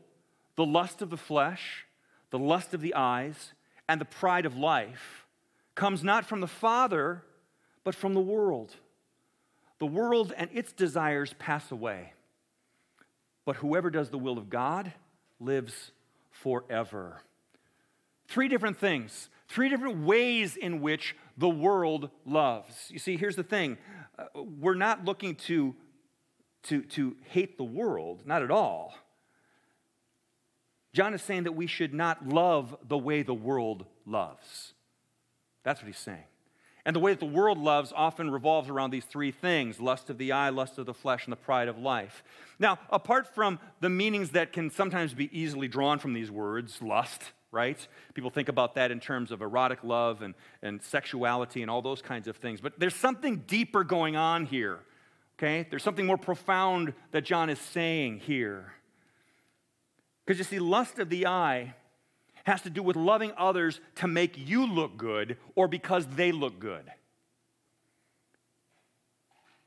the 0.55 0.65
lust 0.65 1.01
of 1.01 1.09
the 1.09 1.17
flesh, 1.17 1.87
the 2.29 2.39
lust 2.39 2.73
of 2.73 2.81
the 2.81 2.93
eyes, 2.93 3.53
and 3.87 3.99
the 3.99 4.05
pride 4.05 4.45
of 4.45 4.55
life, 4.55 5.20
comes 5.75 6.03
not 6.03 6.25
from 6.25 6.41
the 6.41 6.47
Father, 6.47 7.23
but 7.83 7.95
from 7.95 8.13
the 8.13 8.19
world. 8.19 8.75
The 9.79 9.87
world 9.87 10.33
and 10.37 10.49
its 10.53 10.73
desires 10.73 11.33
pass 11.39 11.71
away, 11.71 12.13
but 13.45 13.55
whoever 13.57 13.89
does 13.89 14.09
the 14.09 14.17
will 14.19 14.37
of 14.37 14.49
God 14.49 14.93
lives 15.39 15.91
forever. 16.29 17.21
Three 18.27 18.47
different 18.47 18.79
things, 18.79 19.29
three 19.47 19.69
different 19.69 20.05
ways 20.05 20.55
in 20.55 20.81
which 20.81 21.15
the 21.37 21.49
world 21.49 22.09
loves. 22.25 22.89
You 22.91 22.99
see, 22.99 23.17
here's 23.17 23.35
the 23.35 23.43
thing 23.43 23.77
uh, 24.19 24.43
we're 24.59 24.75
not 24.75 25.03
looking 25.03 25.35
to, 25.35 25.75
to, 26.63 26.83
to 26.83 27.15
hate 27.29 27.57
the 27.57 27.63
world, 27.63 28.21
not 28.25 28.43
at 28.43 28.51
all. 28.51 28.93
John 30.93 31.13
is 31.13 31.21
saying 31.21 31.43
that 31.43 31.53
we 31.53 31.67
should 31.67 31.93
not 31.93 32.27
love 32.27 32.75
the 32.87 32.97
way 32.97 33.23
the 33.23 33.33
world 33.33 33.85
loves. 34.05 34.73
That's 35.63 35.81
what 35.81 35.87
he's 35.87 35.97
saying. 35.97 36.23
And 36.85 36.95
the 36.95 36.99
way 36.99 37.13
that 37.13 37.19
the 37.19 37.25
world 37.25 37.59
loves 37.59 37.93
often 37.95 38.31
revolves 38.31 38.69
around 38.69 38.91
these 38.91 39.05
three 39.05 39.31
things 39.31 39.79
lust 39.79 40.09
of 40.09 40.17
the 40.17 40.31
eye, 40.31 40.49
lust 40.49 40.77
of 40.77 40.85
the 40.85 40.93
flesh, 40.93 41.25
and 41.25 41.31
the 41.31 41.37
pride 41.37 41.67
of 41.67 41.77
life. 41.77 42.23
Now, 42.59 42.79
apart 42.89 43.33
from 43.33 43.59
the 43.81 43.89
meanings 43.89 44.31
that 44.31 44.51
can 44.51 44.71
sometimes 44.71 45.13
be 45.13 45.29
easily 45.37 45.67
drawn 45.67 45.99
from 45.99 46.13
these 46.13 46.31
words, 46.31 46.81
lust, 46.81 47.21
right? 47.51 47.87
People 48.13 48.31
think 48.31 48.49
about 48.49 48.75
that 48.75 48.91
in 48.91 48.99
terms 48.99 49.31
of 49.31 49.41
erotic 49.41 49.83
love 49.83 50.21
and, 50.21 50.33
and 50.63 50.81
sexuality 50.81 51.61
and 51.61 51.69
all 51.69 51.81
those 51.81 52.01
kinds 52.01 52.27
of 52.27 52.37
things. 52.37 52.61
But 52.61 52.79
there's 52.79 52.95
something 52.95 53.43
deeper 53.45 53.83
going 53.83 54.15
on 54.15 54.45
here, 54.45 54.79
okay? 55.37 55.67
There's 55.69 55.83
something 55.83 56.07
more 56.07 56.17
profound 56.17 56.93
that 57.11 57.21
John 57.21 57.49
is 57.51 57.59
saying 57.59 58.21
here. 58.21 58.73
Because 60.25 60.39
you 60.39 60.45
see, 60.45 60.59
lust 60.59 60.97
of 60.97 61.09
the 61.09 61.27
eye 61.27 61.75
has 62.45 62.61
to 62.63 62.69
do 62.69 62.83
with 62.83 62.95
loving 62.95 63.31
others 63.37 63.79
to 63.95 64.07
make 64.07 64.37
you 64.37 64.65
look 64.65 64.97
good 64.97 65.37
or 65.55 65.67
because 65.67 66.05
they 66.07 66.31
look 66.31 66.59
good. 66.59 66.91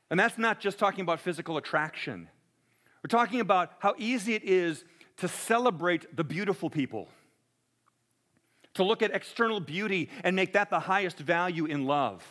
And 0.09 0.19
that's 0.19 0.37
not 0.37 0.59
just 0.59 0.77
talking 0.77 1.01
about 1.01 1.19
physical 1.19 1.57
attraction. 1.57 2.29
We're 3.03 3.07
talking 3.07 3.39
about 3.39 3.73
how 3.79 3.95
easy 3.97 4.33
it 4.33 4.43
is 4.43 4.83
to 5.17 5.27
celebrate 5.27 6.15
the 6.15 6.23
beautiful 6.23 6.69
people, 6.69 7.07
to 8.73 8.83
look 8.83 9.01
at 9.01 9.11
external 9.11 9.59
beauty 9.59 10.09
and 10.23 10.35
make 10.35 10.53
that 10.53 10.69
the 10.69 10.79
highest 10.79 11.17
value 11.17 11.65
in 11.65 11.85
love. 11.85 12.23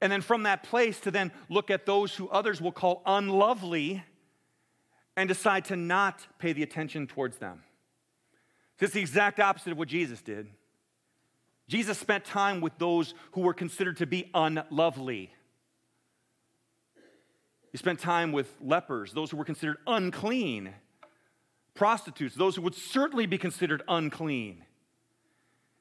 And 0.00 0.12
then 0.12 0.20
from 0.20 0.44
that 0.44 0.62
place 0.62 1.00
to 1.00 1.10
then 1.10 1.32
look 1.48 1.70
at 1.70 1.86
those 1.86 2.14
who 2.14 2.28
others 2.28 2.60
will 2.60 2.72
call 2.72 3.02
unlovely 3.06 4.02
and 5.16 5.28
decide 5.28 5.64
to 5.66 5.76
not 5.76 6.26
pay 6.38 6.52
the 6.52 6.62
attention 6.62 7.06
towards 7.06 7.38
them. 7.38 7.62
It's 8.80 8.92
the 8.92 9.00
exact 9.00 9.40
opposite 9.40 9.72
of 9.72 9.78
what 9.78 9.88
Jesus 9.88 10.22
did. 10.22 10.48
Jesus 11.68 11.98
spent 11.98 12.24
time 12.24 12.60
with 12.60 12.78
those 12.78 13.14
who 13.32 13.42
were 13.42 13.54
considered 13.54 13.98
to 13.98 14.06
be 14.06 14.30
unlovely. 14.32 15.32
He 17.70 17.78
spent 17.78 17.98
time 17.98 18.32
with 18.32 18.52
lepers, 18.60 19.12
those 19.12 19.30
who 19.30 19.36
were 19.36 19.44
considered 19.44 19.76
unclean, 19.86 20.72
prostitutes, 21.74 22.34
those 22.34 22.56
who 22.56 22.62
would 22.62 22.74
certainly 22.74 23.26
be 23.26 23.36
considered 23.36 23.82
unclean. 23.88 24.64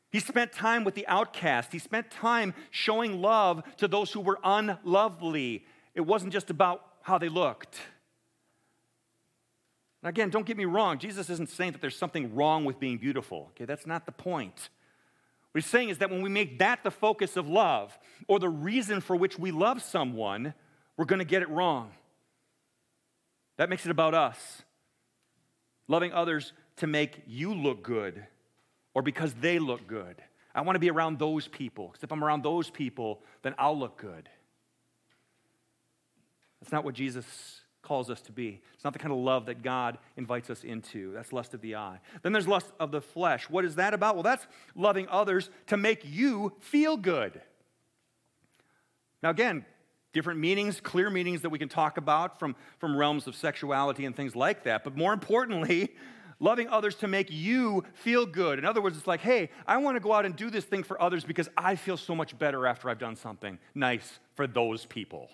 He 0.10 0.20
spent 0.20 0.52
time 0.52 0.84
with 0.84 0.96
the 0.96 1.08
outcast. 1.08 1.72
He 1.72 1.80
spent 1.80 2.12
time 2.12 2.54
showing 2.72 3.22
love 3.22 3.64
to 3.78 3.88
those 3.88 4.12
who 4.12 4.20
were 4.20 4.40
unlovely. 4.44 5.66
It 5.96 6.02
wasn't 6.02 6.34
just 6.34 6.50
about 6.50 6.82
how 7.02 7.18
they 7.18 7.30
looked. 7.30 7.80
Again, 10.08 10.30
don't 10.30 10.46
get 10.46 10.56
me 10.56 10.64
wrong. 10.64 11.00
Jesus 11.00 11.30
isn't 11.30 11.50
saying 11.50 11.74
that 11.74 11.82
there's 11.82 11.98
something 11.98 12.34
wrong 12.34 12.64
with 12.64 12.80
being 12.80 12.98
beautiful. 12.98 13.48
Okay, 13.52 13.66
that's 13.66 13.86
not 13.86 14.06
the 14.06 14.14
point. 14.14 14.70
What 15.52 15.62
he's 15.62 15.70
saying 15.70 15.90
is 15.90 15.98
that 15.98 16.10
when 16.10 16.22
we 16.22 16.30
make 16.30 16.60
that 16.60 16.82
the 16.82 16.92
focus 16.92 17.36
of 17.36 17.50
love 17.50 17.98
or 18.28 18.40
the 18.40 18.48
reason 18.48 19.02
for 19.02 19.18
which 19.18 19.38
we 19.38 19.52
love 19.52 19.82
someone, 19.82 20.54
we're 20.96 21.06
going 21.06 21.20
to 21.20 21.26
get 21.26 21.42
it 21.42 21.50
wrong. 21.50 21.92
That 23.58 23.70
makes 23.70 23.86
it 23.86 23.92
about 23.92 24.14
us. 24.14 24.62
Loving 25.90 26.14
others 26.14 26.54
to 26.78 26.88
make 26.88 27.22
you 27.28 27.54
look 27.54 27.84
good 27.84 28.26
or 28.94 29.02
because 29.02 29.34
they 29.34 29.60
look 29.60 29.88
good. 29.88 30.16
I 30.56 30.62
want 30.62 30.76
to 30.76 30.80
be 30.80 30.90
around 30.90 31.20
those 31.20 31.50
people 31.50 31.88
because 31.88 32.04
if 32.04 32.14
I'm 32.14 32.24
around 32.24 32.44
those 32.44 32.70
people, 32.70 33.22
then 33.42 33.56
I'll 33.58 33.78
look 33.78 33.98
good. 33.98 34.30
That's 36.62 36.72
not 36.72 36.86
what 36.86 36.94
Jesus 36.94 37.62
calls 37.88 38.10
us 38.10 38.20
to 38.20 38.34
be. 38.34 38.60
It's 38.74 38.84
not 38.84 38.92
the 38.92 39.00
kind 39.00 39.14
of 39.14 39.20
love 39.20 39.46
that 39.46 39.64
God 39.64 39.98
invites 40.18 40.50
us 40.50 40.66
into. 40.66 41.14
That's 41.14 41.32
lust 41.32 41.54
of 41.54 41.62
the 41.62 41.78
eye. 41.78 42.02
Then 42.22 42.34
there's 42.34 42.48
lust 42.48 42.72
of 42.82 42.92
the 42.92 43.00
flesh. 43.00 43.50
What 43.50 43.64
is 43.64 43.76
that 43.76 43.94
about? 43.94 44.16
Well, 44.16 44.24
that's 44.24 44.46
loving 44.76 45.08
others 45.10 45.50
to 45.68 45.78
make 45.78 46.04
you 46.04 46.52
feel 46.60 46.98
good. 46.98 47.42
Now, 49.24 49.30
again, 49.30 49.66
different 50.12 50.42
meanings, 50.42 50.82
clear 50.82 51.10
meanings 51.10 51.42
that 51.44 51.50
we 51.50 51.60
can 51.60 51.70
talk 51.70 51.98
about 51.98 52.40
from, 52.40 52.58
from 52.78 52.98
realms 52.98 53.26
of 53.26 53.38
sexuality 53.38 54.04
and 54.04 54.14
things 54.14 54.36
like 54.36 54.64
that. 54.64 54.84
But 54.84 54.98
more 54.98 55.14
importantly, 55.14 55.96
loving 56.42 56.68
others 56.68 56.96
to 56.96 57.08
make 57.08 57.32
you 57.32 57.86
feel 57.94 58.26
good. 58.26 58.60
In 58.60 58.66
other 58.66 58.82
words, 58.82 58.98
it's 58.98 59.08
like, 59.08 59.22
hey, 59.22 59.50
I 59.66 59.78
want 59.78 59.96
to 59.96 60.02
go 60.02 60.12
out 60.12 60.26
and 60.26 60.36
do 60.36 60.50
this 60.50 60.66
thing 60.66 60.84
for 60.84 61.02
others 61.02 61.24
because 61.24 61.48
I 61.58 61.78
feel 61.78 61.96
so 61.96 62.14
much 62.14 62.38
better 62.38 62.68
after 62.68 62.90
I've 62.90 63.00
done 63.00 63.16
something 63.16 63.58
nice 63.74 64.20
for 64.36 64.46
those 64.46 64.86
people. 64.86 65.30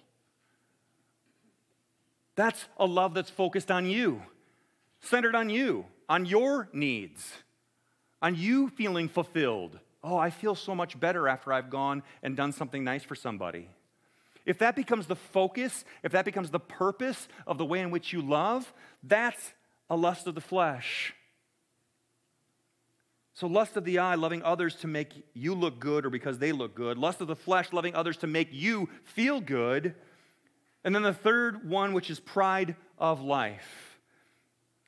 That's 2.36 2.66
a 2.78 2.86
love 2.86 3.14
that's 3.14 3.30
focused 3.30 3.70
on 3.70 3.86
you, 3.86 4.24
centered 5.02 5.36
on 5.36 5.50
you, 5.50 5.86
on 6.10 6.26
your 6.26 6.70
needs, 6.74 7.32
on 8.22 8.36
you 8.36 8.70
feeling 8.70 9.08
fulfilled. 9.08 9.80
Oh, 10.04 10.18
I 10.18 10.30
feel 10.30 10.56
so 10.56 10.76
much 10.76 11.00
better 11.00 11.28
after 11.28 11.54
I've 11.54 11.70
gone 11.70 12.04
and 12.22 12.36
done 12.36 12.52
something 12.52 12.84
nice 12.84 13.04
for 13.04 13.16
somebody. 13.16 13.70
If 14.46 14.58
that 14.60 14.76
becomes 14.76 15.08
the 15.08 15.16
focus, 15.16 15.86
if 16.04 16.12
that 16.12 16.26
becomes 16.26 16.50
the 16.50 16.60
purpose 16.60 17.28
of 17.48 17.58
the 17.58 17.66
way 17.66 17.80
in 17.80 17.92
which 17.92 18.12
you 18.12 18.22
love, 18.22 18.74
that's 19.02 19.54
a 19.90 19.96
lust 19.96 20.28
of 20.28 20.36
the 20.36 20.42
flesh. 20.42 21.14
So, 23.36 23.48
lust 23.48 23.78
of 23.78 23.86
the 23.86 24.00
eye, 24.00 24.16
loving 24.16 24.44
others 24.44 24.76
to 24.78 24.88
make 24.88 25.10
you 25.34 25.56
look 25.56 25.80
good 25.80 26.06
or 26.06 26.10
because 26.10 26.38
they 26.38 26.52
look 26.52 26.76
good. 26.76 26.98
Lust 26.98 27.20
of 27.20 27.28
the 27.28 27.36
flesh, 27.36 27.74
loving 27.74 27.96
others 27.96 28.18
to 28.18 28.28
make 28.28 28.50
you 28.52 28.90
feel 29.04 29.42
good. 29.42 29.96
And 30.84 30.94
then 30.94 31.04
the 31.04 31.14
third 31.14 31.70
one, 31.70 31.94
which 31.94 32.10
is 32.10 32.20
pride 32.20 32.76
of 32.98 33.22
life. 33.22 34.00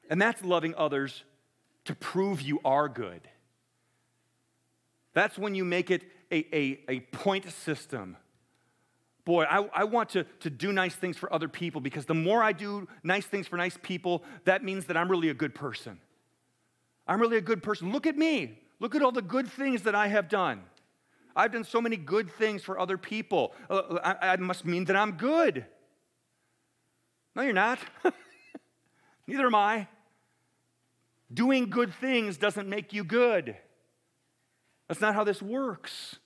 And 0.09 0.21
that's 0.21 0.43
loving 0.43 0.75
others 0.75 1.23
to 1.85 1.95
prove 1.95 2.41
you 2.41 2.59
are 2.65 2.89
good. 2.89 3.21
That's 5.13 5.37
when 5.37 5.55
you 5.55 5.63
make 5.63 5.89
it 5.89 6.03
a, 6.31 6.45
a, 6.55 6.79
a 6.89 6.99
point 6.99 7.49
system. 7.51 8.17
Boy, 9.23 9.45
I, 9.45 9.67
I 9.73 9.83
want 9.85 10.09
to, 10.09 10.23
to 10.41 10.49
do 10.49 10.71
nice 10.71 10.93
things 10.93 11.17
for 11.17 11.31
other 11.33 11.47
people 11.47 11.81
because 11.81 12.05
the 12.05 12.13
more 12.13 12.43
I 12.43 12.51
do 12.51 12.87
nice 13.03 13.25
things 13.25 13.47
for 13.47 13.57
nice 13.57 13.77
people, 13.81 14.23
that 14.43 14.63
means 14.63 14.85
that 14.85 14.97
I'm 14.97 15.09
really 15.09 15.29
a 15.29 15.33
good 15.33 15.55
person. 15.55 15.99
I'm 17.07 17.19
really 17.19 17.37
a 17.37 17.41
good 17.41 17.63
person. 17.63 17.91
Look 17.91 18.05
at 18.05 18.17
me. 18.17 18.59
Look 18.79 18.93
at 18.93 19.01
all 19.01 19.11
the 19.11 19.21
good 19.21 19.47
things 19.47 19.83
that 19.83 19.95
I 19.95 20.07
have 20.07 20.27
done. 20.27 20.63
I've 21.35 21.51
done 21.51 21.63
so 21.63 21.81
many 21.81 21.97
good 21.97 22.29
things 22.31 22.63
for 22.63 22.79
other 22.79 22.97
people. 22.97 23.53
Uh, 23.69 23.99
I, 24.03 24.33
I 24.33 24.35
must 24.37 24.65
mean 24.65 24.85
that 24.85 24.95
I'm 24.95 25.13
good. 25.13 25.65
No, 27.35 27.41
you're 27.41 27.53
not. 27.53 27.79
Neither 29.27 29.45
am 29.45 29.55
I. 29.55 29.87
Doing 31.33 31.69
good 31.69 31.93
things 31.95 32.37
doesn't 32.37 32.69
make 32.69 32.93
you 32.93 33.03
good. 33.03 33.55
That's 34.87 35.01
not 35.01 35.15
how 35.15 35.23
this 35.23 35.41
works. 35.41 36.17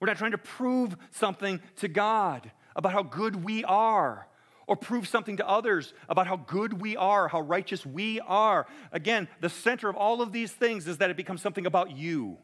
We're 0.00 0.08
not 0.08 0.18
trying 0.18 0.32
to 0.32 0.38
prove 0.38 0.96
something 1.10 1.60
to 1.76 1.88
God 1.88 2.50
about 2.76 2.92
how 2.92 3.02
good 3.02 3.44
we 3.44 3.64
are 3.64 4.26
or 4.66 4.76
prove 4.76 5.08
something 5.08 5.38
to 5.38 5.48
others 5.48 5.94
about 6.08 6.26
how 6.26 6.36
good 6.36 6.80
we 6.80 6.96
are, 6.96 7.26
how 7.26 7.40
righteous 7.40 7.86
we 7.86 8.20
are. 8.20 8.66
Again, 8.92 9.26
the 9.40 9.48
center 9.48 9.88
of 9.88 9.96
all 9.96 10.20
of 10.20 10.30
these 10.30 10.52
things 10.52 10.86
is 10.86 10.98
that 10.98 11.10
it 11.10 11.16
becomes 11.16 11.40
something 11.40 11.66
about 11.66 11.96
you. 11.96 12.36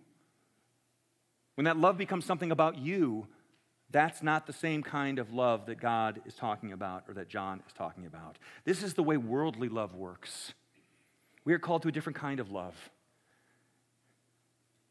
When 1.57 1.67
that 1.67 1.77
love 1.77 1.99
becomes 1.99 2.25
something 2.25 2.51
about 2.51 2.79
you, 2.79 3.29
that's 3.95 4.25
not 4.25 4.49
the 4.49 4.53
same 4.53 4.83
kind 4.83 5.21
of 5.21 5.33
love 5.33 5.67
that 5.67 5.77
God 5.77 6.21
is 6.27 6.35
talking 6.35 6.73
about 6.73 7.05
or 7.07 7.15
that 7.15 7.29
John 7.29 7.63
is 7.65 7.73
talking 7.73 8.07
about. 8.07 8.39
This 8.65 8.83
is 8.83 8.95
the 8.95 9.05
way 9.05 9.17
worldly 9.17 9.69
love 9.69 9.95
works. 9.95 10.53
We 11.45 11.55
are 11.55 11.61
called 11.61 11.83
to 11.83 11.89
a 11.89 11.93
different 11.93 12.19
kind 12.19 12.41
of 12.41 12.51
love. 12.51 12.75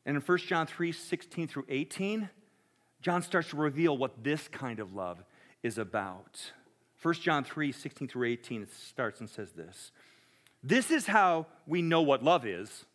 And 0.05 0.15
in 0.15 0.22
1 0.22 0.38
John 0.39 0.67
3 0.67 0.93
16 0.93 1.50
through 1.50 1.65
18, 1.67 2.29
John 3.01 3.22
starts 3.22 3.50
to 3.50 3.57
reveal 3.57 3.98
what 3.98 4.24
this 4.24 4.48
kind 4.48 4.79
of 4.79 4.95
love 4.95 5.22
is 5.63 5.77
about. 5.77 6.53
1 7.01 7.13
John 7.15 7.43
3 7.43 7.74
16 7.74 8.07
through 8.07 8.29
18, 8.29 8.62
it 8.62 8.74
starts 8.74 9.19
and 9.19 9.29
says 9.29 9.51
this 9.51 9.91
This 10.63 10.91
is 10.91 11.07
how 11.07 11.48
we 11.67 11.81
know 11.81 12.01
what 12.01 12.24
love 12.24 12.45
is. 12.45 12.86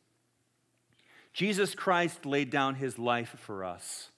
Jesus 1.34 1.74
Christ 1.74 2.24
laid 2.24 2.48
down 2.48 2.76
his 2.76 2.98
life 2.98 3.36
for 3.38 3.62
us, 3.62 4.08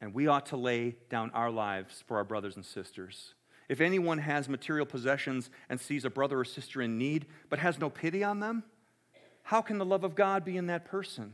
and 0.00 0.14
we 0.14 0.26
ought 0.26 0.46
to 0.46 0.56
lay 0.56 0.96
down 1.08 1.30
our 1.30 1.50
lives 1.50 2.02
for 2.06 2.16
our 2.16 2.24
brothers 2.24 2.56
and 2.56 2.64
sisters. 2.64 3.34
If 3.68 3.80
anyone 3.80 4.18
has 4.18 4.48
material 4.48 4.86
possessions 4.86 5.50
and 5.68 5.80
sees 5.80 6.04
a 6.04 6.10
brother 6.10 6.40
or 6.40 6.44
sister 6.44 6.82
in 6.82 6.98
need, 6.98 7.26
but 7.48 7.58
has 7.58 7.78
no 7.78 7.88
pity 7.88 8.22
on 8.22 8.40
them, 8.40 8.64
how 9.42 9.62
can 9.62 9.78
the 9.78 9.84
love 9.84 10.04
of 10.04 10.14
God 10.14 10.44
be 10.44 10.56
in 10.56 10.66
that 10.66 10.84
person? 10.84 11.32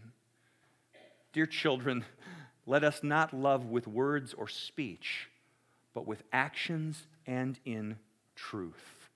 Dear 1.32 1.46
children, 1.46 2.04
let 2.66 2.84
us 2.84 3.02
not 3.02 3.32
love 3.32 3.66
with 3.66 3.88
words 3.88 4.34
or 4.34 4.48
speech, 4.48 5.28
but 5.94 6.06
with 6.06 6.22
actions 6.32 7.06
and 7.26 7.58
in 7.64 7.96
truth. 8.36 9.08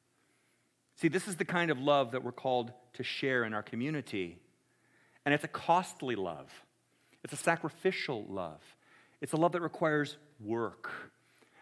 See, 0.96 1.08
this 1.08 1.28
is 1.28 1.36
the 1.36 1.44
kind 1.44 1.70
of 1.70 1.78
love 1.78 2.12
that 2.12 2.24
we're 2.24 2.32
called 2.32 2.72
to 2.94 3.02
share 3.02 3.44
in 3.44 3.52
our 3.52 3.62
community. 3.62 4.38
And 5.24 5.34
it's 5.34 5.44
a 5.44 5.48
costly 5.48 6.16
love, 6.16 6.52
it's 7.22 7.32
a 7.32 7.36
sacrificial 7.36 8.24
love, 8.28 8.60
it's 9.24 9.32
a 9.32 9.38
love 9.38 9.52
that 9.52 9.62
requires 9.62 10.18
work. 10.38 10.92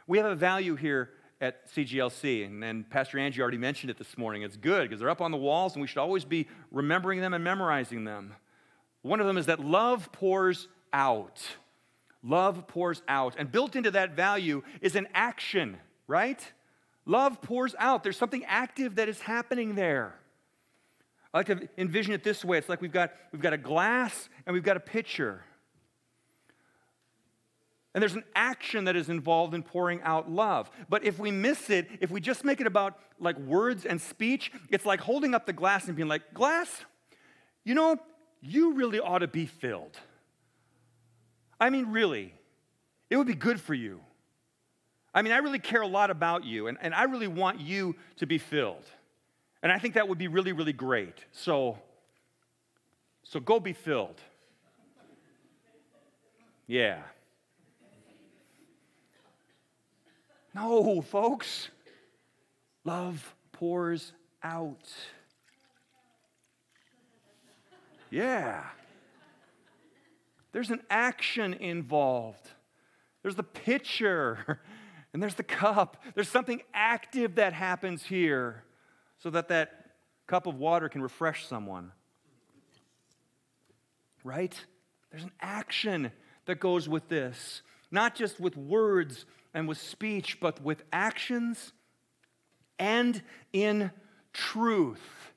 We 0.08 0.18
have 0.18 0.26
a 0.26 0.34
value 0.34 0.74
here 0.74 1.10
at 1.40 1.72
CGLC, 1.72 2.44
and, 2.44 2.64
and 2.64 2.90
Pastor 2.90 3.20
Angie 3.20 3.40
already 3.40 3.56
mentioned 3.56 3.88
it 3.88 3.98
this 3.98 4.18
morning. 4.18 4.42
It's 4.42 4.56
good 4.56 4.88
because 4.88 4.98
they're 4.98 5.08
up 5.08 5.20
on 5.20 5.30
the 5.30 5.36
walls, 5.36 5.74
and 5.74 5.80
we 5.80 5.86
should 5.86 5.98
always 5.98 6.24
be 6.24 6.48
remembering 6.72 7.20
them 7.20 7.34
and 7.34 7.44
memorizing 7.44 8.02
them. 8.02 8.34
One 9.02 9.20
of 9.20 9.28
them 9.28 9.38
is 9.38 9.46
that 9.46 9.60
love 9.60 10.10
pours 10.10 10.66
out. 10.92 11.40
Love 12.24 12.66
pours 12.66 13.00
out. 13.06 13.36
And 13.38 13.52
built 13.52 13.76
into 13.76 13.92
that 13.92 14.16
value 14.16 14.64
is 14.80 14.96
an 14.96 15.06
action, 15.14 15.76
right? 16.08 16.44
Love 17.06 17.40
pours 17.42 17.76
out. 17.78 18.02
There's 18.02 18.16
something 18.16 18.44
active 18.46 18.96
that 18.96 19.08
is 19.08 19.20
happening 19.20 19.76
there. 19.76 20.16
I 21.32 21.38
like 21.38 21.46
to 21.46 21.68
envision 21.78 22.12
it 22.12 22.24
this 22.24 22.44
way 22.44 22.58
it's 22.58 22.68
like 22.68 22.82
we've 22.82 22.90
got, 22.90 23.12
we've 23.30 23.40
got 23.40 23.52
a 23.52 23.58
glass 23.58 24.28
and 24.46 24.52
we've 24.52 24.64
got 24.64 24.76
a 24.76 24.80
pitcher. 24.80 25.44
And 27.94 28.00
there's 28.00 28.14
an 28.14 28.24
action 28.34 28.84
that 28.84 28.96
is 28.96 29.10
involved 29.10 29.54
in 29.54 29.62
pouring 29.62 30.00
out 30.02 30.30
love. 30.30 30.70
But 30.88 31.04
if 31.04 31.18
we 31.18 31.30
miss 31.30 31.68
it, 31.68 31.88
if 32.00 32.10
we 32.10 32.20
just 32.20 32.44
make 32.44 32.60
it 32.60 32.66
about 32.66 32.98
like 33.20 33.38
words 33.38 33.84
and 33.84 34.00
speech, 34.00 34.50
it's 34.70 34.86
like 34.86 35.00
holding 35.00 35.34
up 35.34 35.44
the 35.44 35.52
glass 35.52 35.86
and 35.86 35.96
being 35.96 36.08
like, 36.08 36.32
Glass, 36.32 36.84
you 37.64 37.74
know, 37.74 37.98
you 38.40 38.72
really 38.74 38.98
ought 38.98 39.18
to 39.18 39.28
be 39.28 39.44
filled. 39.46 39.98
I 41.60 41.70
mean, 41.70 41.92
really, 41.92 42.34
it 43.10 43.16
would 43.16 43.26
be 43.26 43.34
good 43.34 43.60
for 43.60 43.74
you. 43.74 44.00
I 45.14 45.20
mean, 45.20 45.32
I 45.32 45.38
really 45.38 45.58
care 45.58 45.82
a 45.82 45.86
lot 45.86 46.10
about 46.10 46.44
you, 46.44 46.68
and, 46.68 46.78
and 46.80 46.94
I 46.94 47.04
really 47.04 47.28
want 47.28 47.60
you 47.60 47.94
to 48.16 48.26
be 48.26 48.38
filled. 48.38 48.86
And 49.62 49.70
I 49.70 49.78
think 49.78 49.94
that 49.94 50.08
would 50.08 50.18
be 50.18 50.28
really, 50.28 50.52
really 50.52 50.72
great. 50.72 51.24
So, 51.30 51.78
so 53.22 53.38
go 53.38 53.60
be 53.60 53.74
filled. 53.74 54.20
Yeah. 56.66 57.02
No, 60.54 61.00
folks. 61.00 61.68
Love 62.84 63.34
pours 63.52 64.12
out. 64.42 64.92
Yeah. 68.10 68.64
There's 70.52 70.70
an 70.70 70.80
action 70.90 71.54
involved. 71.54 72.50
There's 73.22 73.36
the 73.36 73.42
pitcher 73.42 74.60
and 75.12 75.22
there's 75.22 75.36
the 75.36 75.42
cup. 75.42 76.02
There's 76.14 76.28
something 76.28 76.60
active 76.74 77.36
that 77.36 77.52
happens 77.52 78.02
here 78.02 78.64
so 79.18 79.30
that 79.30 79.48
that 79.48 79.92
cup 80.26 80.46
of 80.46 80.56
water 80.56 80.88
can 80.88 81.02
refresh 81.02 81.46
someone. 81.46 81.92
Right? 84.24 84.54
There's 85.10 85.24
an 85.24 85.32
action 85.40 86.12
that 86.46 86.60
goes 86.60 86.88
with 86.88 87.08
this, 87.08 87.62
not 87.90 88.14
just 88.14 88.40
with 88.40 88.56
words 88.56 89.24
and 89.54 89.68
with 89.68 89.78
speech, 89.78 90.40
but 90.40 90.62
with 90.62 90.82
actions 90.92 91.72
and 92.78 93.22
in 93.52 93.90
truth 94.32 95.32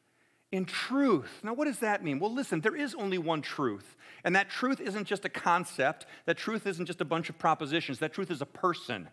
in 0.56 0.66
truth. 0.66 1.42
Now, 1.44 1.54
what 1.54 1.66
does 1.66 1.80
that 1.80 2.04
mean? 2.04 2.20
Well, 2.20 2.34
listen, 2.34 2.62
there 2.62 2.76
is 2.76 2.96
only 2.96 3.18
one 3.18 3.42
truth. 3.42 3.98
And 4.24 4.36
that 4.36 4.50
truth 4.50 4.80
isn't 4.80 5.06
just 5.06 5.26
a 5.26 5.30
concept, 5.30 6.06
that 6.26 6.38
truth 6.38 6.66
isn't 6.66 6.86
just 6.86 7.02
a 7.02 7.06
bunch 7.06 7.30
of 7.30 7.38
propositions, 7.38 8.00
that 8.00 8.14
truth 8.14 8.32
is 8.32 8.42
a 8.42 8.46
person. 8.46 9.08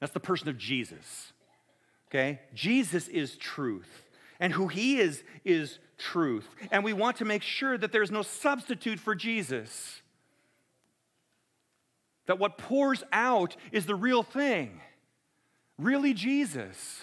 That's 0.00 0.12
the 0.12 0.20
person 0.20 0.48
of 0.48 0.58
Jesus. 0.58 1.32
Okay? 2.08 2.40
Jesus 2.54 3.08
is 3.08 3.36
truth. 3.36 4.02
And 4.40 4.52
who 4.52 4.68
he 4.68 4.98
is, 4.98 5.22
is 5.44 5.78
truth. 5.96 6.48
And 6.72 6.82
we 6.82 6.92
want 6.92 7.18
to 7.18 7.24
make 7.24 7.42
sure 7.42 7.78
that 7.78 7.92
there's 7.92 8.10
no 8.10 8.22
substitute 8.22 8.98
for 8.98 9.14
Jesus. 9.14 10.02
That 12.26 12.38
what 12.38 12.58
pours 12.58 13.02
out 13.12 13.56
is 13.72 13.86
the 13.86 13.94
real 13.94 14.22
thing, 14.22 14.80
really 15.78 16.14
Jesus. 16.14 17.02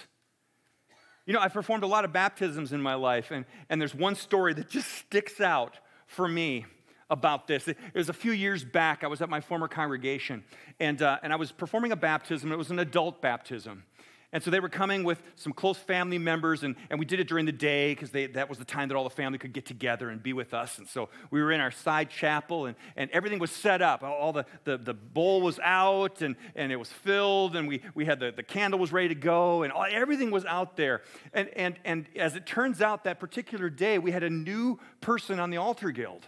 You 1.25 1.33
know, 1.33 1.39
I've 1.39 1.53
performed 1.53 1.83
a 1.83 1.87
lot 1.87 2.05
of 2.05 2.11
baptisms 2.11 2.73
in 2.73 2.81
my 2.81 2.95
life, 2.95 3.31
and, 3.31 3.45
and 3.69 3.79
there's 3.79 3.93
one 3.95 4.15
story 4.15 4.53
that 4.55 4.69
just 4.69 4.89
sticks 4.89 5.39
out 5.39 5.79
for 6.07 6.27
me 6.27 6.65
about 7.09 7.45
this. 7.45 7.67
It 7.67 7.77
was 7.93 8.09
a 8.09 8.13
few 8.13 8.31
years 8.31 8.63
back. 8.63 9.03
I 9.03 9.07
was 9.07 9.21
at 9.21 9.29
my 9.29 9.41
former 9.41 9.67
congregation, 9.67 10.43
and, 10.79 11.01
uh, 11.01 11.19
and 11.21 11.31
I 11.31 11.35
was 11.35 11.51
performing 11.51 11.91
a 11.91 11.95
baptism. 11.95 12.51
It 12.51 12.57
was 12.57 12.71
an 12.71 12.79
adult 12.79 13.21
baptism. 13.21 13.83
And 14.33 14.41
so 14.41 14.49
they 14.49 14.61
were 14.61 14.69
coming 14.69 15.03
with 15.03 15.21
some 15.35 15.51
close 15.51 15.77
family 15.77 16.17
members, 16.17 16.63
and, 16.63 16.75
and 16.89 16.97
we 16.97 17.05
did 17.05 17.19
it 17.19 17.27
during 17.27 17.45
the 17.45 17.51
day 17.51 17.93
because 17.93 18.11
that 18.11 18.47
was 18.47 18.57
the 18.57 18.65
time 18.65 18.87
that 18.87 18.95
all 18.95 19.03
the 19.03 19.09
family 19.09 19.37
could 19.37 19.51
get 19.51 19.65
together 19.65 20.09
and 20.09 20.23
be 20.23 20.31
with 20.31 20.53
us. 20.53 20.77
And 20.77 20.87
so 20.87 21.09
we 21.31 21.41
were 21.41 21.51
in 21.51 21.59
our 21.59 21.71
side 21.71 22.09
chapel, 22.09 22.65
and, 22.65 22.77
and 22.95 23.11
everything 23.11 23.39
was 23.39 23.51
set 23.51 23.81
up. 23.81 24.03
All 24.03 24.31
the, 24.31 24.45
the, 24.63 24.77
the 24.77 24.93
bowl 24.93 25.41
was 25.41 25.59
out, 25.59 26.21
and, 26.21 26.37
and 26.55 26.71
it 26.71 26.77
was 26.77 26.89
filled, 26.89 27.57
and 27.57 27.67
we, 27.67 27.81
we 27.93 28.05
had 28.05 28.21
the, 28.21 28.31
the 28.31 28.43
candle 28.43 28.79
was 28.79 28.93
ready 28.93 29.09
to 29.09 29.15
go, 29.15 29.63
and 29.63 29.73
all, 29.73 29.85
everything 29.89 30.31
was 30.31 30.45
out 30.45 30.77
there. 30.77 31.01
And, 31.33 31.49
and, 31.49 31.75
and 31.83 32.05
as 32.15 32.35
it 32.35 32.45
turns 32.45 32.81
out, 32.81 33.03
that 33.03 33.19
particular 33.19 33.69
day, 33.69 33.99
we 33.99 34.11
had 34.11 34.23
a 34.23 34.29
new 34.29 34.79
person 35.01 35.39
on 35.41 35.49
the 35.49 35.57
altar 35.57 35.91
guild 35.91 36.25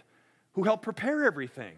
who 0.52 0.64
helped 0.64 0.82
prepare 0.82 1.24
everything 1.24 1.74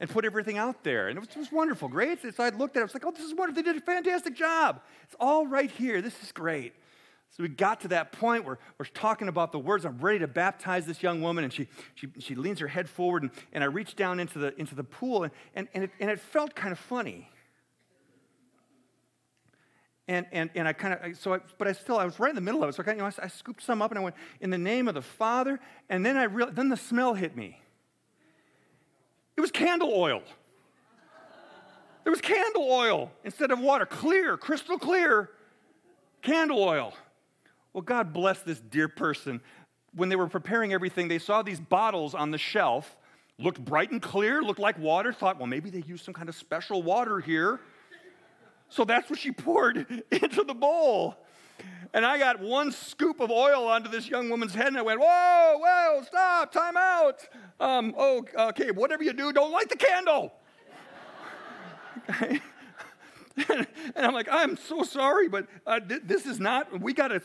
and 0.00 0.10
put 0.10 0.24
everything 0.24 0.58
out 0.58 0.84
there. 0.84 1.08
And 1.08 1.16
it 1.16 1.20
was, 1.20 1.28
it 1.30 1.38
was 1.38 1.52
wonderful, 1.52 1.88
great. 1.88 2.20
So 2.22 2.44
I 2.44 2.50
looked 2.50 2.76
at 2.76 2.80
it, 2.80 2.82
I 2.82 2.84
was 2.84 2.94
like, 2.94 3.06
oh, 3.06 3.10
this 3.10 3.24
is 3.24 3.34
wonderful. 3.34 3.62
They 3.62 3.70
did 3.70 3.80
a 3.80 3.84
fantastic 3.84 4.34
job. 4.34 4.80
It's 5.04 5.16
all 5.18 5.46
right 5.46 5.70
here. 5.70 6.02
This 6.02 6.22
is 6.22 6.32
great. 6.32 6.74
So 7.30 7.42
we 7.42 7.48
got 7.48 7.80
to 7.82 7.88
that 7.88 8.12
point 8.12 8.44
where 8.44 8.58
we're 8.78 8.86
talking 8.86 9.28
about 9.28 9.52
the 9.52 9.58
words. 9.58 9.84
I'm 9.84 9.98
ready 9.98 10.20
to 10.20 10.28
baptize 10.28 10.86
this 10.86 11.02
young 11.02 11.20
woman, 11.20 11.44
and 11.44 11.52
she, 11.52 11.68
she, 11.94 12.08
she 12.18 12.34
leans 12.34 12.60
her 12.60 12.68
head 12.68 12.88
forward, 12.88 13.24
and, 13.24 13.30
and 13.52 13.62
I 13.64 13.66
reach 13.66 13.94
down 13.96 14.20
into 14.20 14.38
the, 14.38 14.58
into 14.58 14.74
the 14.74 14.84
pool, 14.84 15.24
and, 15.24 15.32
and, 15.54 15.68
and, 15.74 15.84
it, 15.84 15.90
and 16.00 16.10
it 16.10 16.20
felt 16.20 16.54
kind 16.54 16.72
of 16.72 16.78
funny. 16.78 17.28
And, 20.08 20.24
and, 20.30 20.50
and 20.54 20.68
I 20.68 20.72
kind 20.72 20.94
of, 20.94 21.16
so 21.18 21.34
I, 21.34 21.40
but 21.58 21.66
I 21.66 21.72
still, 21.72 21.98
I 21.98 22.04
was 22.04 22.20
right 22.20 22.28
in 22.28 22.36
the 22.36 22.40
middle 22.40 22.62
of 22.62 22.68
it. 22.68 22.74
So 22.74 22.82
I, 22.82 22.84
kind 22.84 23.00
of, 23.00 23.04
you 23.04 23.10
know, 23.10 23.22
I, 23.22 23.26
I 23.26 23.28
scooped 23.28 23.62
some 23.62 23.82
up 23.82 23.90
and 23.90 23.98
I 23.98 24.02
went, 24.02 24.14
in 24.40 24.50
the 24.50 24.58
name 24.58 24.86
of 24.86 24.94
the 24.94 25.02
Father. 25.02 25.58
And 25.88 26.06
then 26.06 26.16
I 26.16 26.24
real, 26.24 26.48
then 26.50 26.68
the 26.68 26.76
smell 26.76 27.14
hit 27.14 27.36
me. 27.36 27.60
It 29.36 29.40
was 29.40 29.50
candle 29.50 29.92
oil. 29.94 30.22
There 32.04 32.10
was 32.12 32.20
candle 32.20 32.70
oil 32.70 33.10
instead 33.24 33.50
of 33.50 33.58
water, 33.58 33.84
clear, 33.84 34.36
crystal 34.36 34.78
clear 34.78 35.30
candle 36.22 36.62
oil. 36.62 36.94
Well, 37.72 37.82
God 37.82 38.12
bless 38.12 38.40
this 38.40 38.60
dear 38.60 38.88
person. 38.88 39.40
When 39.94 40.08
they 40.08 40.16
were 40.16 40.28
preparing 40.28 40.72
everything, 40.72 41.08
they 41.08 41.18
saw 41.18 41.42
these 41.42 41.60
bottles 41.60 42.14
on 42.14 42.30
the 42.30 42.38
shelf, 42.38 42.96
looked 43.38 43.64
bright 43.64 43.90
and 43.90 44.00
clear, 44.00 44.42
looked 44.42 44.58
like 44.60 44.78
water, 44.78 45.12
thought, 45.12 45.38
well, 45.38 45.46
maybe 45.46 45.70
they 45.70 45.82
used 45.86 46.04
some 46.04 46.14
kind 46.14 46.28
of 46.28 46.34
special 46.34 46.82
water 46.82 47.20
here. 47.20 47.60
So 48.68 48.84
that's 48.84 49.08
what 49.10 49.18
she 49.18 49.30
poured 49.30 50.02
into 50.10 50.42
the 50.42 50.54
bowl. 50.54 51.16
And 51.94 52.04
I 52.04 52.18
got 52.18 52.40
one 52.40 52.72
scoop 52.72 53.20
of 53.20 53.30
oil 53.30 53.66
onto 53.68 53.90
this 53.90 54.08
young 54.08 54.28
woman's 54.28 54.54
head, 54.54 54.66
and 54.66 54.78
I 54.78 54.82
went, 54.82 55.00
Whoa, 55.00 55.58
whoa, 55.58 56.02
stop, 56.06 56.52
time 56.52 56.76
out. 56.76 57.26
Um, 57.58 57.94
oh, 57.96 58.24
okay, 58.50 58.70
whatever 58.70 59.02
you 59.02 59.12
do, 59.12 59.32
don't 59.32 59.50
light 59.50 59.68
the 59.68 59.76
candle. 59.76 60.32
and 63.48 63.68
I'm 63.96 64.14
like, 64.14 64.28
I'm 64.30 64.56
so 64.56 64.82
sorry, 64.82 65.28
but 65.28 65.46
uh, 65.66 65.80
th- 65.80 66.02
this 66.04 66.26
is 66.26 66.40
not, 66.40 66.80
we 66.80 66.92
got 66.92 67.08
to 67.08 67.20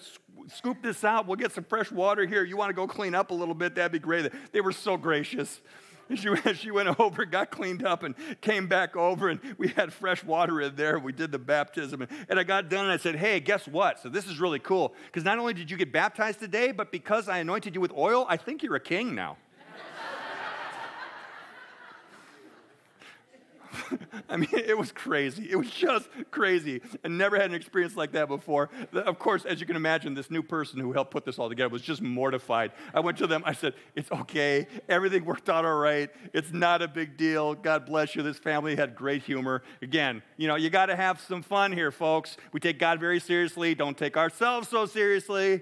scoop 0.48 0.82
this 0.82 1.04
out. 1.04 1.28
We'll 1.28 1.38
get 1.38 1.52
some 1.52 1.64
fresh 1.64 1.92
water 1.92 2.26
here. 2.26 2.44
You 2.44 2.58
want 2.58 2.70
to 2.70 2.74
go 2.74 2.88
clean 2.88 3.16
up 3.16 3.32
a 3.32 3.34
little 3.34 3.54
bit? 3.54 3.76
That'd 3.76 3.92
be 3.92 4.00
great. 4.00 4.32
They 4.52 4.62
were 4.62 4.72
so 4.72 4.98
gracious. 4.98 5.62
she, 6.16 6.54
she 6.54 6.72
went 6.72 7.00
over, 7.00 7.26
got 7.26 7.52
cleaned 7.52 7.86
up, 7.86 8.04
and 8.04 8.16
came 8.42 8.68
back 8.68 8.96
over, 8.96 9.30
and 9.30 9.40
we 9.58 9.70
had 9.70 9.94
fresh 9.94 10.24
water 10.24 10.62
in 10.62 10.76
there. 10.76 11.00
We 11.00 11.12
did 11.12 11.32
the 11.32 11.40
baptism. 11.40 12.08
And 12.30 12.40
I 12.40 12.44
got 12.44 12.70
done, 12.70 12.86
and 12.86 12.94
I 12.94 12.98
said, 12.98 13.16
Hey, 13.16 13.40
guess 13.40 13.68
what? 13.68 14.00
So 14.00 14.10
this 14.10 14.28
is 14.28 14.40
really 14.40 14.60
cool. 14.60 14.94
Because 15.06 15.24
not 15.24 15.38
only 15.38 15.54
did 15.54 15.70
you 15.70 15.78
get 15.78 15.92
baptized 15.92 16.40
today, 16.40 16.72
but 16.72 16.92
because 16.92 17.30
I 17.30 17.40
anointed 17.40 17.76
you 17.76 17.82
with 17.82 17.92
oil, 17.94 18.26
I 18.30 18.38
think 18.38 18.64
you're 18.64 18.76
a 18.76 18.80
king 18.80 19.16
now. 19.16 19.38
I 24.30 24.38
mean, 24.38 24.50
it 24.54 24.78
was 24.78 24.92
crazy. 24.92 25.50
It 25.50 25.56
was 25.56 25.70
just 25.70 26.10
crazy. 26.30 26.82
I 27.04 27.08
never 27.08 27.38
had 27.38 27.50
an 27.50 27.56
experience 27.56 27.96
like 27.96 28.12
that 28.14 28.28
before. 28.28 28.70
Of 28.94 29.20
course, 29.20 29.46
as 29.46 29.60
you 29.60 29.66
can 29.66 29.76
imagine, 29.76 30.14
this 30.14 30.32
new 30.32 30.44
person 30.44 30.80
who 30.80 30.94
helped 30.94 31.12
put 31.12 31.26
this 31.26 31.40
all 31.40 31.50
together 31.50 31.70
was 31.70 31.82
just 31.82 32.02
mortified. 32.02 32.72
I 32.94 33.00
went 33.00 33.18
to 33.20 33.28
them, 33.28 33.44
I 33.46 33.54
said, 33.54 33.74
It's 33.96 34.12
okay. 34.12 34.68
Everything 34.90 35.26
worked 35.26 35.50
out 35.50 35.66
all 35.66 35.76
right. 35.76 36.10
It's 36.34 36.52
not 36.52 36.82
a 36.82 36.88
big 36.88 37.18
deal. 37.18 37.56
God 37.56 37.86
bless 37.86 38.16
you. 38.16 38.24
This 38.24 38.38
family 38.38 38.76
had 38.76 38.96
great 38.96 39.24
humor. 39.24 39.64
Again, 39.82 40.22
you 40.38 40.48
know, 40.48 40.56
you 40.56 40.70
got 40.70 40.88
to 40.88 40.96
have 40.96 41.20
some 41.22 41.42
fun 41.42 41.72
here, 41.72 41.92
folks. 41.92 42.38
We 42.52 42.60
take 42.60 42.80
God 42.80 43.00
very 43.00 43.20
seriously, 43.20 43.76
don't 43.76 43.98
take 43.98 44.18
ourselves 44.18 44.70
so 44.70 44.86
seriously. 44.86 45.62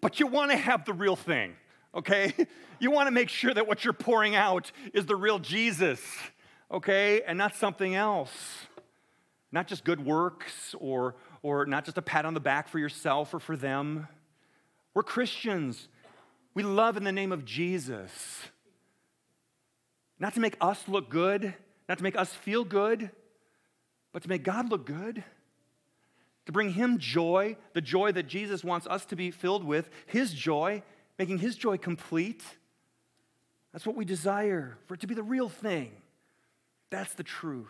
But 0.00 0.18
you 0.18 0.26
want 0.26 0.50
to 0.50 0.56
have 0.56 0.86
the 0.86 0.94
real 0.94 1.16
thing 1.16 1.54
okay? 1.94 2.34
You 2.82 2.90
want 2.90 3.08
to 3.08 3.10
make 3.10 3.28
sure 3.28 3.52
that 3.52 3.68
what 3.68 3.84
you're 3.84 3.92
pouring 3.92 4.34
out 4.34 4.72
is 4.94 5.04
the 5.04 5.14
real 5.14 5.38
Jesus, 5.38 6.00
okay? 6.72 7.20
And 7.20 7.36
not 7.36 7.54
something 7.54 7.94
else. 7.94 8.32
Not 9.52 9.66
just 9.66 9.84
good 9.84 10.02
works 10.02 10.74
or, 10.78 11.16
or 11.42 11.66
not 11.66 11.84
just 11.84 11.98
a 11.98 12.02
pat 12.02 12.24
on 12.24 12.32
the 12.32 12.40
back 12.40 12.68
for 12.68 12.78
yourself 12.78 13.34
or 13.34 13.38
for 13.38 13.54
them. 13.54 14.08
We're 14.94 15.02
Christians. 15.02 15.88
We 16.54 16.62
love 16.62 16.96
in 16.96 17.04
the 17.04 17.12
name 17.12 17.32
of 17.32 17.44
Jesus. 17.44 18.46
Not 20.18 20.32
to 20.34 20.40
make 20.40 20.56
us 20.58 20.88
look 20.88 21.10
good, 21.10 21.54
not 21.86 21.98
to 21.98 22.04
make 22.04 22.16
us 22.16 22.32
feel 22.32 22.64
good, 22.64 23.10
but 24.12 24.22
to 24.22 24.28
make 24.30 24.42
God 24.42 24.70
look 24.70 24.86
good. 24.86 25.22
To 26.46 26.52
bring 26.52 26.72
Him 26.72 26.98
joy, 26.98 27.56
the 27.74 27.80
joy 27.80 28.12
that 28.12 28.26
Jesus 28.26 28.64
wants 28.64 28.86
us 28.86 29.04
to 29.06 29.16
be 29.16 29.30
filled 29.30 29.64
with, 29.64 29.90
His 30.06 30.32
joy, 30.32 30.82
making 31.20 31.36
his 31.36 31.54
joy 31.54 31.76
complete. 31.76 32.42
That's 33.74 33.86
what 33.86 33.94
we 33.94 34.06
desire, 34.06 34.78
for 34.86 34.94
it 34.94 35.00
to 35.00 35.06
be 35.06 35.14
the 35.14 35.22
real 35.22 35.50
thing. 35.50 35.92
That's 36.88 37.12
the 37.12 37.22
truth. 37.22 37.68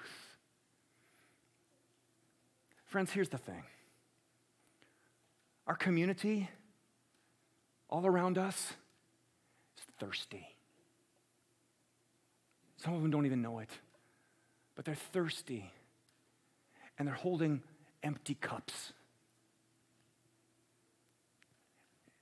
Friends, 2.85 3.11
here's 3.11 3.29
the 3.29 3.39
thing 3.39 3.65
our 5.67 5.75
community, 5.75 6.49
all 7.89 8.07
around 8.07 8.39
us, 8.39 8.73
is 9.77 9.85
thirsty. 9.99 10.47
Some 12.77 12.95
of 12.95 13.03
them 13.03 13.11
don't 13.11 13.27
even 13.27 13.43
know 13.43 13.59
it, 13.59 13.71
but 14.77 14.85
they're 14.85 14.95
thirsty 14.95 15.73
and 16.97 17.09
they're 17.09 17.17
holding 17.17 17.65
empty 18.05 18.37
cups. 18.41 18.93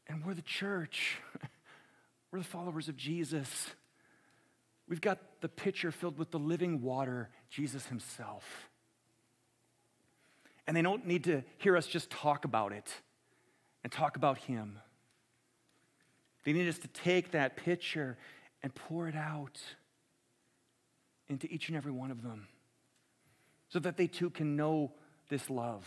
And 0.09 0.25
we're 0.25 0.35
the 0.35 0.43
church. 0.43 1.19
we're 2.33 2.39
the 2.39 2.45
followers 2.45 2.89
of 2.89 2.97
Jesus. 2.97 3.71
We've 4.89 5.01
got 5.01 5.19
the 5.41 5.49
pitcher 5.49 5.91
filled 5.91 6.19
with 6.19 6.31
the 6.31 6.39
living 6.39 6.81
water, 6.81 7.29
Jesus 7.51 7.87
Himself. 7.87 8.71
And 10.67 10.77
they 10.77 10.83
don't 10.83 11.07
need 11.07 11.25
to 11.25 11.43
hear 11.59 11.77
us 11.77 11.87
just 11.87 12.11
talk 12.11 12.45
about 12.45 12.73
it 12.73 12.93
and 13.83 13.93
talk 13.93 14.17
about 14.17 14.39
Him. 14.39 14.79
They 16.45 16.53
need 16.53 16.69
us 16.69 16.79
to 16.79 16.89
take 16.89 17.33
that 17.33 17.57
pitcher 17.57 18.17
and 18.63 18.75
pour 18.75 19.09
it 19.09 19.17
out 19.17 19.61
into 21.29 21.47
each 21.53 21.69
and 21.69 21.77
every 21.77 21.93
one 21.93 22.11
of 22.11 22.23
them 22.23 22.49
so 23.69 23.79
that 23.81 23.97
they 23.97 24.07
too 24.07 24.31
can 24.31 24.57
know 24.57 24.93
this 25.29 25.51
love. 25.51 25.87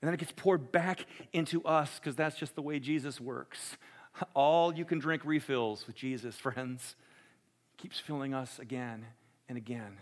And 0.00 0.08
then 0.08 0.14
it 0.14 0.18
gets 0.18 0.32
poured 0.34 0.72
back 0.72 1.06
into 1.32 1.62
us 1.64 1.98
because 1.98 2.16
that's 2.16 2.36
just 2.36 2.54
the 2.54 2.62
way 2.62 2.78
Jesus 2.78 3.20
works. 3.20 3.76
All 4.34 4.74
you 4.74 4.84
can 4.84 4.98
drink 4.98 5.22
refills 5.24 5.86
with 5.86 5.96
Jesus, 5.96 6.36
friends. 6.36 6.96
Keeps 7.76 8.00
filling 8.00 8.34
us 8.34 8.58
again 8.58 9.06
and 9.48 9.58
again. 9.58 9.98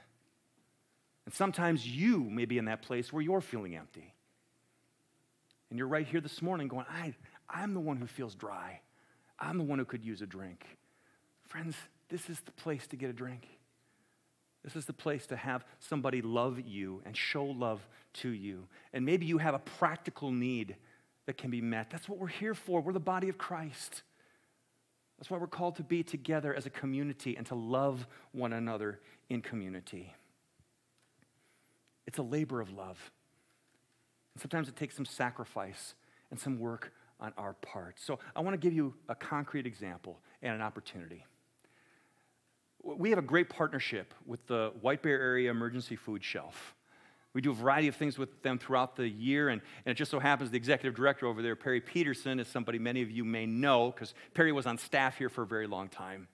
And 1.25 1.35
sometimes 1.35 1.87
you 1.87 2.21
may 2.21 2.45
be 2.45 2.59
in 2.59 2.67
that 2.67 2.83
place 2.83 3.13
where 3.13 3.23
you're 3.23 3.41
feeling 3.41 3.77
empty. 3.77 4.15
And 5.71 5.79
you're 5.79 5.89
right 5.89 6.07
here 6.07 6.21
this 6.21 6.41
morning 6.41 6.69
going, 6.69 6.87
I, 6.89 7.15
I'm 7.51 7.75
the 7.75 7.81
one 7.81 7.97
who 7.99 8.07
feels 8.07 8.35
dry. 8.35 8.81
I'm 9.39 9.59
the 9.59 9.65
one 9.65 9.79
who 9.79 9.85
could 9.85 10.05
use 10.05 10.23
a 10.23 10.27
drink. 10.27 10.65
Friends, 11.47 11.77
this 12.09 12.31
is 12.31 12.41
the 12.41 12.53
place 12.53 12.87
to 12.89 12.97
get 12.97 13.11
a 13.11 13.13
drink. 13.13 13.47
This 14.65 14.77
is 14.77 14.87
the 14.87 14.93
place 14.93 15.27
to 15.29 15.37
have 15.37 15.65
somebody 15.79 16.21
love 16.21 16.61
you 16.61 17.03
and 17.05 17.17
show 17.17 17.45
love 17.45 17.87
to 18.15 18.29
you. 18.29 18.67
And 18.93 19.05
maybe 19.05 19.27
you 19.27 19.39
have 19.39 19.55
a 19.55 19.61
practical 19.61 20.31
need 20.31 20.77
that 21.27 21.37
can 21.37 21.51
be 21.51 21.61
met. 21.61 21.91
That's 21.91 22.09
what 22.09 22.19
we're 22.19 22.27
here 22.27 22.55
for. 22.55 22.81
We're 22.81 22.93
the 22.93 23.01
body 23.01 23.29
of 23.29 23.39
Christ. 23.39 24.03
That's 25.19 25.31
why 25.31 25.39
we're 25.39 25.47
called 25.47 25.77
to 25.77 25.83
be 25.83 26.03
together 26.03 26.55
as 26.55 26.67
a 26.67 26.71
community 26.71 27.37
and 27.37 27.47
to 27.47 27.55
love 27.55 28.07
one 28.33 28.53
another 28.53 29.01
in 29.29 29.43
community. 29.43 30.15
It's 32.07 32.19
a 32.19 32.23
labor 32.23 32.61
of 32.61 32.71
love. 32.71 33.11
And 34.35 34.41
sometimes 34.41 34.69
it 34.69 34.77
takes 34.77 34.97
some 34.97 35.05
sacrifice 35.05 35.95
and 36.31 36.39
some 36.39 36.59
work 36.59 36.93
on 37.21 37.33
our 37.37 37.55
part. 37.55 37.99
So 37.99 38.19
I 38.35 38.41
want 38.41 38.55
to 38.55 38.59
give 38.59 38.73
you 38.73 38.95
a 39.09 39.15
concrete 39.15 39.67
example 39.67 40.21
and 40.41 40.55
an 40.55 40.63
opportunity 40.63 41.25
we 42.83 43.11
have 43.11 43.19
a 43.19 43.23
great 43.23 43.49
partnership 43.49 44.15
with 44.27 44.47
the 44.47 44.73
White 44.81 45.03
Bear 45.03 45.21
Area 45.21 45.51
Emergency 45.51 45.97
Food 45.97 46.25
Shelf. 46.25 46.75
We 47.35 47.43
do 47.43 47.51
a 47.51 47.55
variety 47.55 47.89
of 47.89 47.97
things 47.97 48.19
with 48.19 48.43
them 48.43 48.59
throughout 48.59 48.97
the 48.97 49.09
year, 49.09 49.51
and, 49.51 49.61
and 49.85 49.93
it 49.93 49.95
just 49.95 50.11
so 50.11 50.19
happens 50.19 50.51
the 50.51 50.57
executive 50.57 50.95
director 50.95 51.27
over 51.27 51.43
there, 51.43 51.55
Perry 51.57 51.81
Peterson, 51.81 52.41
is 52.41 52.49
somebody 52.49 52.79
many 52.79 53.03
of 53.03 53.11
you 53.11 53.25
may 53.25 53.47
know 53.47 53.91
because 53.91 54.15
Perry 54.35 54.51
was 54.51 54.67
on 54.67 54.79
staff 54.79 55.19
here 55.19 55.29
for 55.29 55.43
a 55.43 55.47
very 55.47 55.67
long 55.67 55.89
time. 55.89 56.27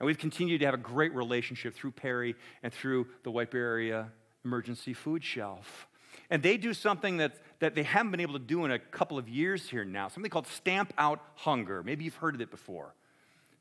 And 0.00 0.06
we've 0.06 0.18
continued 0.18 0.58
to 0.58 0.66
have 0.66 0.74
a 0.74 0.78
great 0.78 1.14
relationship 1.14 1.74
through 1.74 1.92
Perry 1.92 2.34
and 2.62 2.72
through 2.72 3.06
the 3.22 3.30
White 3.30 3.50
Bear 3.50 3.64
Area 3.64 4.10
Emergency 4.44 4.92
Food 4.92 5.22
Shelf. 5.22 5.86
And 6.30 6.42
they 6.42 6.56
do 6.56 6.74
something 6.74 7.18
that, 7.18 7.36
that 7.60 7.74
they 7.74 7.84
haven't 7.84 8.10
been 8.10 8.20
able 8.20 8.34
to 8.34 8.38
do 8.40 8.64
in 8.64 8.72
a 8.72 8.78
couple 8.78 9.18
of 9.18 9.28
years 9.28 9.68
here 9.68 9.84
now, 9.84 10.08
something 10.08 10.30
called 10.30 10.48
Stamp 10.48 10.92
Out 10.98 11.20
Hunger. 11.36 11.82
Maybe 11.82 12.04
you've 12.04 12.16
heard 12.16 12.34
of 12.34 12.40
it 12.40 12.50
before 12.50 12.94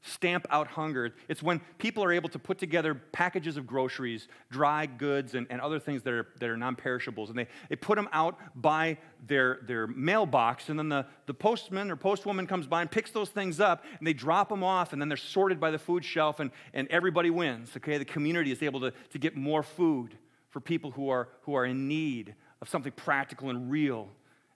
stamp 0.04 0.46
out 0.50 0.68
hunger. 0.68 1.14
It's 1.30 1.42
when 1.42 1.62
people 1.78 2.04
are 2.04 2.12
able 2.12 2.30
to 2.30 2.40
put 2.40 2.58
together 2.58 2.94
packages 2.94 3.56
of 3.56 3.66
groceries, 3.66 4.28
dry 4.52 4.86
goods, 4.86 5.34
and, 5.34 5.48
and 5.50 5.62
other 5.62 5.80
things 5.80 6.04
that 6.04 6.14
are, 6.14 6.28
that 6.40 6.50
are 6.50 6.58
non 6.58 6.76
perishables, 6.76 7.30
and 7.30 7.40
they, 7.40 7.48
they 7.70 7.78
put 7.78 7.96
them 7.96 8.10
out 8.12 8.38
by 8.54 8.98
their, 9.26 9.60
their 9.66 9.88
mailbox, 9.88 10.68
and 10.70 10.78
then 10.78 10.90
the, 10.90 11.06
the 11.26 11.34
postman 11.34 11.90
or 11.90 11.96
postwoman 11.96 12.48
comes 12.48 12.68
by 12.68 12.82
and 12.82 12.92
picks 12.92 13.12
those 13.12 13.30
things 13.30 13.62
up, 13.62 13.86
and 13.98 14.06
they 14.06 14.14
drop 14.14 14.50
them 14.50 14.64
off, 14.64 14.92
and 14.92 15.02
then 15.02 15.08
they're 15.08 15.18
sorted 15.18 15.60
by 15.60 15.72
the 15.72 15.80
food 15.80 16.04
shelf, 16.04 16.42
and, 16.42 16.52
and 16.74 16.88
everybody 16.90 17.30
wins. 17.30 17.72
Okay, 17.78 17.98
the 17.98 18.06
community 18.06 18.52
is 18.52 18.62
able 18.62 18.82
to, 18.82 18.92
to 19.10 19.18
get 19.18 19.38
more 19.38 19.64
food 19.64 20.18
for 20.50 20.60
people 20.60 20.92
who 20.92 21.10
are, 21.10 21.30
who 21.44 21.56
are 21.56 21.66
in 21.66 21.88
need 21.88 22.36
of 22.62 22.68
something 22.68 22.92
practical 22.92 23.50
and 23.50 23.72
real 23.72 24.10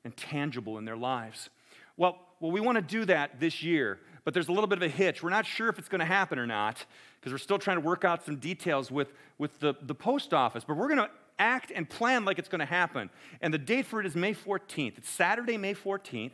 and 0.04 0.16
tangible 0.16 0.78
in 0.78 0.86
their 0.86 0.98
lives. 0.98 1.50
Well, 1.96 2.20
well, 2.40 2.52
we 2.52 2.60
want 2.62 2.76
to 2.76 2.84
do 2.84 3.06
that 3.06 3.40
this 3.40 3.64
year 3.64 4.00
but 4.28 4.34
there's 4.34 4.50
a 4.50 4.52
little 4.52 4.68
bit 4.68 4.78
of 4.78 4.84
a 4.84 4.90
hitch. 4.90 5.24
We're 5.24 5.30
not 5.30 5.46
sure 5.46 5.70
if 5.70 5.80
it's 5.80 5.88
going 5.88 6.00
to 6.00 6.06
happen 6.06 6.38
or 6.38 6.46
not 6.46 6.86
because 7.18 7.32
we're 7.32 7.38
still 7.38 7.58
trying 7.58 7.78
to 7.78 7.82
work 7.82 8.04
out 8.04 8.26
some 8.26 8.36
details 8.36 8.92
with, 8.92 9.13
with 9.38 9.58
the, 9.62 9.74
the 9.84 9.96
post 9.96 10.34
office. 10.34 10.66
But 10.68 10.76
we're 10.76 10.90
going 10.90 11.00
to 11.00 11.10
act 11.40 11.72
and 11.74 11.90
plan 11.90 12.26
like 12.26 12.38
it's 12.38 12.50
going 12.50 12.60
to 12.60 12.66
happen. 12.66 13.10
And 13.40 13.54
the 13.54 13.58
date 13.58 13.86
for 13.86 14.02
it 14.02 14.06
is 14.06 14.18
May 14.18 14.34
14th. 14.34 14.98
It's 14.98 15.10
Saturday, 15.10 15.56
May 15.56 15.74
14th. 15.74 16.34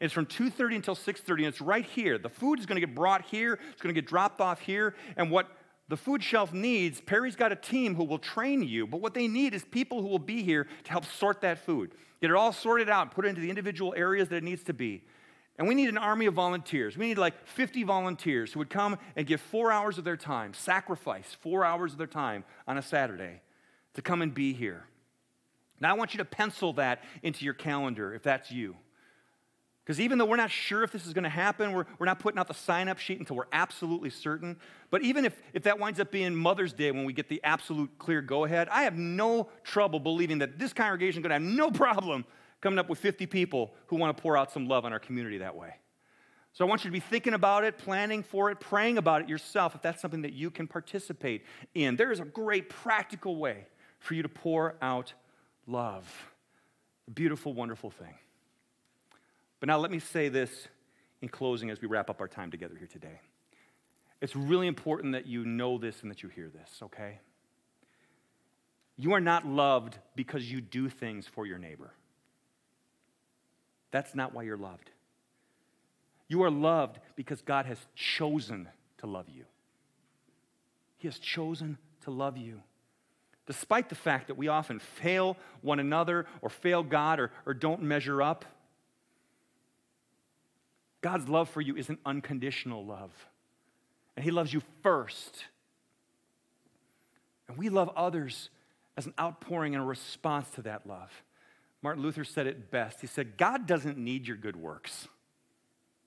It's 0.00 0.12
from 0.12 0.26
2:30 0.26 0.76
until 0.76 0.94
6:30 0.94 1.30
and 1.30 1.46
it's 1.46 1.62
right 1.62 1.86
here. 1.86 2.18
The 2.18 2.28
food 2.28 2.58
is 2.58 2.66
going 2.66 2.78
to 2.78 2.86
get 2.86 2.94
brought 2.94 3.24
here. 3.24 3.58
It's 3.72 3.80
going 3.80 3.94
to 3.94 3.98
get 3.98 4.06
dropped 4.06 4.42
off 4.42 4.60
here 4.60 4.94
and 5.16 5.30
what 5.30 5.48
the 5.88 5.96
food 5.96 6.22
shelf 6.22 6.52
needs, 6.52 7.00
Perry's 7.00 7.36
got 7.36 7.52
a 7.52 7.56
team 7.56 7.94
who 7.94 8.04
will 8.04 8.18
train 8.18 8.62
you, 8.62 8.86
but 8.86 9.00
what 9.00 9.14
they 9.14 9.28
need 9.28 9.54
is 9.54 9.64
people 9.64 10.02
who 10.02 10.08
will 10.08 10.18
be 10.18 10.42
here 10.42 10.66
to 10.84 10.90
help 10.90 11.06
sort 11.06 11.40
that 11.40 11.64
food. 11.64 11.92
Get 12.20 12.30
it 12.30 12.36
all 12.36 12.52
sorted 12.52 12.90
out, 12.90 13.12
put 13.12 13.24
it 13.24 13.28
into 13.28 13.40
the 13.40 13.50
individual 13.50 13.94
areas 13.96 14.28
that 14.28 14.36
it 14.36 14.44
needs 14.44 14.62
to 14.64 14.74
be. 14.74 15.04
And 15.56 15.68
we 15.68 15.74
need 15.74 15.88
an 15.88 15.98
army 15.98 16.26
of 16.26 16.34
volunteers. 16.34 16.96
We 16.96 17.06
need 17.06 17.18
like 17.18 17.46
50 17.46 17.84
volunteers 17.84 18.52
who 18.52 18.58
would 18.58 18.70
come 18.70 18.98
and 19.14 19.26
give 19.26 19.40
four 19.40 19.70
hours 19.70 19.98
of 19.98 20.04
their 20.04 20.16
time, 20.16 20.52
sacrifice 20.52 21.36
four 21.40 21.64
hours 21.64 21.92
of 21.92 21.98
their 21.98 22.08
time 22.08 22.44
on 22.66 22.76
a 22.76 22.82
Saturday 22.82 23.40
to 23.94 24.02
come 24.02 24.20
and 24.20 24.34
be 24.34 24.52
here. 24.52 24.84
Now, 25.80 25.90
I 25.90 25.92
want 25.94 26.14
you 26.14 26.18
to 26.18 26.24
pencil 26.24 26.72
that 26.74 27.02
into 27.22 27.44
your 27.44 27.54
calendar 27.54 28.14
if 28.14 28.22
that's 28.22 28.50
you. 28.50 28.76
Because 29.84 30.00
even 30.00 30.16
though 30.16 30.24
we're 30.24 30.36
not 30.36 30.50
sure 30.50 30.82
if 30.82 30.92
this 30.92 31.06
is 31.06 31.12
going 31.12 31.24
to 31.24 31.30
happen, 31.30 31.72
we're, 31.72 31.84
we're 31.98 32.06
not 32.06 32.18
putting 32.18 32.38
out 32.38 32.48
the 32.48 32.54
sign 32.54 32.88
up 32.88 32.98
sheet 32.98 33.18
until 33.18 33.36
we're 33.36 33.44
absolutely 33.52 34.08
certain. 34.08 34.56
But 34.90 35.02
even 35.02 35.26
if, 35.26 35.40
if 35.52 35.64
that 35.64 35.78
winds 35.78 36.00
up 36.00 36.10
being 36.10 36.34
Mother's 36.34 36.72
Day 36.72 36.90
when 36.90 37.04
we 37.04 37.12
get 37.12 37.28
the 37.28 37.40
absolute 37.44 37.90
clear 37.98 38.22
go 38.22 38.44
ahead, 38.44 38.68
I 38.70 38.84
have 38.84 38.96
no 38.96 39.50
trouble 39.62 40.00
believing 40.00 40.38
that 40.38 40.58
this 40.58 40.72
congregation 40.72 41.20
is 41.20 41.28
going 41.28 41.42
to 41.42 41.46
have 41.46 41.56
no 41.56 41.70
problem 41.70 42.24
coming 42.64 42.78
up 42.78 42.88
with 42.88 42.98
50 42.98 43.26
people 43.26 43.74
who 43.88 43.96
want 43.96 44.16
to 44.16 44.22
pour 44.22 44.38
out 44.38 44.50
some 44.50 44.66
love 44.66 44.86
on 44.86 44.92
our 44.94 44.98
community 44.98 45.36
that 45.36 45.54
way. 45.54 45.74
So 46.54 46.64
I 46.64 46.68
want 46.68 46.82
you 46.82 46.88
to 46.88 46.92
be 46.92 47.00
thinking 47.00 47.34
about 47.34 47.62
it, 47.62 47.76
planning 47.76 48.22
for 48.22 48.50
it, 48.50 48.58
praying 48.58 48.96
about 48.96 49.20
it 49.20 49.28
yourself 49.28 49.74
if 49.74 49.82
that's 49.82 50.00
something 50.00 50.22
that 50.22 50.32
you 50.32 50.50
can 50.50 50.66
participate 50.66 51.44
in. 51.74 51.96
There 51.96 52.10
is 52.10 52.20
a 52.20 52.24
great 52.24 52.70
practical 52.70 53.36
way 53.36 53.66
for 53.98 54.14
you 54.14 54.22
to 54.22 54.30
pour 54.30 54.76
out 54.80 55.12
love. 55.66 56.10
A 57.06 57.10
beautiful, 57.10 57.52
wonderful 57.52 57.90
thing. 57.90 58.14
But 59.60 59.66
now 59.66 59.76
let 59.76 59.90
me 59.90 59.98
say 59.98 60.30
this 60.30 60.68
in 61.20 61.28
closing 61.28 61.68
as 61.68 61.82
we 61.82 61.86
wrap 61.86 62.08
up 62.08 62.18
our 62.18 62.28
time 62.28 62.50
together 62.50 62.76
here 62.78 62.88
today. 62.90 63.20
It's 64.22 64.34
really 64.34 64.68
important 64.68 65.12
that 65.12 65.26
you 65.26 65.44
know 65.44 65.76
this 65.76 66.00
and 66.00 66.10
that 66.10 66.22
you 66.22 66.30
hear 66.30 66.48
this, 66.48 66.70
okay? 66.82 67.18
You 68.96 69.12
are 69.12 69.20
not 69.20 69.46
loved 69.46 69.98
because 70.16 70.50
you 70.50 70.62
do 70.62 70.88
things 70.88 71.26
for 71.26 71.44
your 71.44 71.58
neighbor. 71.58 71.92
That's 73.94 74.16
not 74.16 74.34
why 74.34 74.42
you're 74.42 74.56
loved. 74.56 74.90
You 76.26 76.42
are 76.42 76.50
loved 76.50 76.98
because 77.14 77.42
God 77.42 77.64
has 77.66 77.78
chosen 77.94 78.68
to 78.98 79.06
love 79.06 79.26
you. 79.28 79.44
He 80.96 81.06
has 81.06 81.16
chosen 81.20 81.78
to 82.00 82.10
love 82.10 82.36
you. 82.36 82.60
Despite 83.46 83.88
the 83.88 83.94
fact 83.94 84.26
that 84.26 84.34
we 84.36 84.48
often 84.48 84.80
fail 84.80 85.36
one 85.60 85.78
another 85.78 86.26
or 86.42 86.50
fail 86.50 86.82
God 86.82 87.20
or, 87.20 87.30
or 87.46 87.54
don't 87.54 87.82
measure 87.82 88.20
up, 88.20 88.44
God's 91.00 91.28
love 91.28 91.48
for 91.48 91.60
you 91.60 91.76
is 91.76 91.88
an 91.88 91.98
unconditional 92.04 92.84
love. 92.84 93.12
And 94.16 94.24
He 94.24 94.32
loves 94.32 94.52
you 94.52 94.60
first. 94.82 95.44
And 97.46 97.56
we 97.56 97.68
love 97.68 97.90
others 97.94 98.50
as 98.96 99.06
an 99.06 99.14
outpouring 99.20 99.76
and 99.76 99.84
a 99.84 99.86
response 99.86 100.50
to 100.56 100.62
that 100.62 100.84
love. 100.84 101.12
Martin 101.84 102.02
Luther 102.02 102.24
said 102.24 102.46
it 102.46 102.70
best. 102.70 103.02
He 103.02 103.06
said, 103.06 103.36
God 103.36 103.66
doesn't 103.66 103.98
need 103.98 104.26
your 104.26 104.38
good 104.38 104.56
works. 104.56 105.06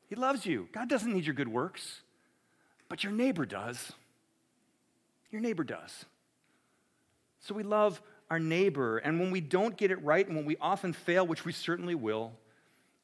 He 0.09 0.15
loves 0.15 0.43
you. 0.43 0.67
God 0.71 0.89
doesn't 0.89 1.13
need 1.13 1.23
your 1.23 1.35
good 1.35 1.47
works, 1.47 2.01
but 2.89 3.03
your 3.03 3.13
neighbor 3.13 3.45
does. 3.45 3.91
Your 5.29 5.39
neighbor 5.39 5.63
does. 5.63 6.05
So 7.41 7.53
we 7.53 7.61
love 7.61 8.01
our 8.31 8.39
neighbor, 8.39 8.97
and 8.97 9.19
when 9.19 9.29
we 9.29 9.39
don't 9.39 9.77
get 9.77 9.91
it 9.91 10.03
right, 10.03 10.25
and 10.25 10.35
when 10.35 10.45
we 10.45 10.57
often 10.59 10.93
fail, 10.93 11.27
which 11.27 11.45
we 11.45 11.51
certainly 11.51 11.93
will, 11.93 12.31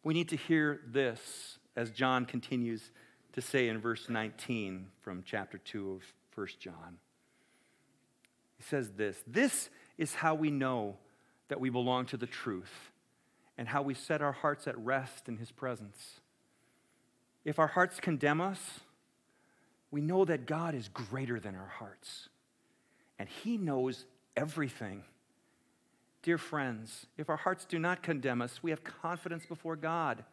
we 0.03 0.15
need 0.15 0.29
to 0.29 0.35
hear 0.35 0.81
this 0.87 1.59
as 1.75 1.91
John 1.91 2.25
continues 2.25 2.89
to 3.33 3.41
say 3.41 3.67
in 3.67 3.79
verse 3.79 4.09
19 4.09 4.87
from 5.01 5.21
chapter 5.23 5.59
2 5.59 5.91
of 5.91 6.01
1 6.33 6.47
John. 6.59 6.97
He 8.57 8.63
says 8.63 8.93
this 8.97 9.23
This 9.27 9.69
is 9.99 10.15
how 10.15 10.33
we 10.33 10.49
know 10.49 10.97
that 11.47 11.59
we 11.59 11.69
belong 11.69 12.05
to 12.07 12.17
the 12.17 12.27
truth 12.27 12.91
and 13.57 13.67
how 13.67 13.81
we 13.81 13.93
set 13.93 14.21
our 14.21 14.31
hearts 14.31 14.67
at 14.67 14.77
rest 14.77 15.27
in 15.27 15.37
his 15.37 15.51
presence. 15.51 16.21
If 17.45 17.59
our 17.59 17.67
hearts 17.67 17.99
condemn 17.99 18.41
us, 18.41 18.79
we 19.93 20.01
know 20.01 20.25
that 20.25 20.47
God 20.47 20.73
is 20.73 20.87
greater 20.87 21.39
than 21.39 21.55
our 21.55 21.67
hearts, 21.67 22.29
and 23.19 23.29
He 23.29 23.57
knows 23.57 24.05
everything. 24.35 25.03
Dear 26.23 26.39
friends, 26.39 27.05
if 27.15 27.29
our 27.29 27.37
hearts 27.37 27.63
do 27.63 27.77
not 27.77 28.01
condemn 28.01 28.41
us, 28.41 28.63
we 28.63 28.71
have 28.71 28.83
confidence 28.83 29.45
before 29.45 29.75
God 29.75 30.23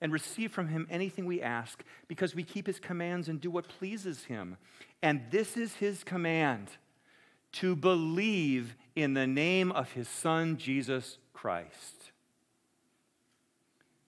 and 0.00 0.10
receive 0.10 0.52
from 0.52 0.68
Him 0.68 0.86
anything 0.88 1.26
we 1.26 1.42
ask 1.42 1.84
because 2.08 2.34
we 2.34 2.44
keep 2.44 2.66
His 2.66 2.80
commands 2.80 3.28
and 3.28 3.42
do 3.42 3.50
what 3.50 3.68
pleases 3.68 4.24
Him. 4.24 4.56
And 5.02 5.20
this 5.30 5.58
is 5.58 5.74
His 5.74 6.02
command 6.02 6.70
to 7.54 7.74
believe 7.74 8.76
in 8.94 9.14
the 9.14 9.26
name 9.26 9.72
of 9.72 9.92
His 9.92 10.08
Son, 10.08 10.56
Jesus 10.56 11.18
Christ. 11.32 12.12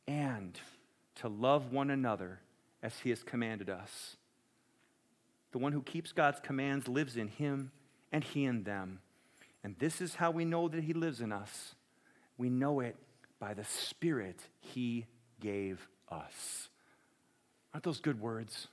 And 0.06 0.58
to 1.16 1.28
love 1.28 1.72
one 1.72 1.90
another 1.90 2.40
as 2.82 2.98
he 3.00 3.10
has 3.10 3.22
commanded 3.22 3.68
us. 3.68 4.16
The 5.52 5.58
one 5.58 5.72
who 5.72 5.82
keeps 5.82 6.12
God's 6.12 6.40
commands 6.40 6.86
lives 6.86 7.16
in 7.16 7.28
him, 7.28 7.72
and 8.12 8.22
he 8.22 8.44
in 8.44 8.62
them. 8.62 9.00
And 9.64 9.74
this 9.78 10.00
is 10.00 10.14
how 10.14 10.30
we 10.30 10.44
know 10.44 10.68
that 10.68 10.84
he 10.84 10.92
lives 10.92 11.20
in 11.20 11.32
us. 11.32 11.74
We 12.38 12.50
know 12.50 12.80
it 12.80 12.96
by 13.40 13.54
the 13.54 13.64
Spirit 13.64 14.38
he 14.60 15.06
gave 15.40 15.88
us. 16.08 16.68
Aren't 17.72 17.84
those 17.84 18.00
good 18.00 18.20
words? 18.20 18.68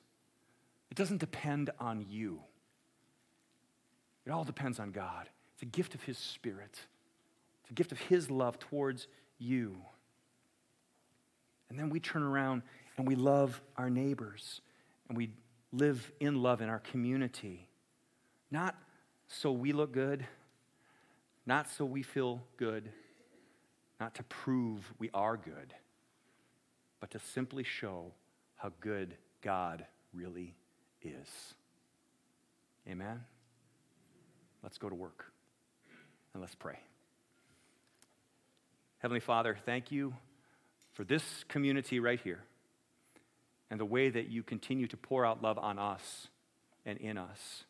It 0.92 0.98
doesn't 0.98 1.20
depend 1.20 1.72
on 1.80 2.06
you, 2.08 2.42
it 4.26 4.32
all 4.32 4.44
depends 4.44 4.80
on 4.80 4.92
God. 4.92 5.30
It's 5.54 5.64
a 5.64 5.68
gift 5.68 5.96
of 5.96 6.04
his 6.04 6.18
Spirit, 6.18 6.80
it's 7.62 7.72
a 7.72 7.74
gift 7.74 7.92
of 7.92 8.00
his 8.00 8.30
love 8.30 8.60
towards 8.60 9.08
you. 9.38 9.76
And 11.70 11.80
then 11.80 11.90
we 11.90 12.00
turn 12.00 12.22
around 12.22 12.62
and 12.98 13.08
we 13.08 13.16
love 13.16 13.60
our 13.78 13.90
neighbors 13.90 14.62
and 15.10 15.18
we 15.18 15.32
live 15.72 16.12
in 16.20 16.42
love 16.44 16.62
in 16.62 16.70
our 16.70 16.80
community. 16.80 17.68
Not 18.52 18.76
so 19.28 19.52
we 19.52 19.72
look 19.72 19.92
good, 19.92 20.28
not 21.46 21.70
so 21.70 21.84
we 21.84 22.04
feel 22.04 22.44
good, 22.58 22.90
not 24.00 24.14
to 24.16 24.24
prove 24.24 24.94
we 25.00 25.10
are 25.14 25.36
good, 25.36 25.74
but 27.00 27.10
to 27.12 27.20
simply 27.20 27.64
show 27.64 28.12
how 28.56 28.72
good 28.80 29.16
God 29.42 29.86
really 30.14 30.54
is. 31.02 31.56
Amen? 32.88 33.22
Let's 34.64 34.78
go 34.78 34.90
to 34.90 34.96
work 34.96 35.26
and 36.34 36.42
let's 36.42 36.56
pray. 36.56 36.80
Heavenly 39.00 39.20
Father, 39.20 39.58
thank 39.66 39.92
you 39.92 40.14
for 40.94 41.04
this 41.04 41.44
community 41.50 42.00
right 42.00 42.20
here 42.22 42.40
and 43.70 43.80
the 43.80 43.86
way 43.86 44.10
that 44.10 44.30
you 44.30 44.44
continue 44.44 44.88
to 44.88 44.98
pour 44.98 45.26
out 45.26 45.42
love 45.42 45.58
on 45.58 45.78
us 45.78 46.30
and 46.86 46.98
in 47.00 47.18
us. 47.18 47.66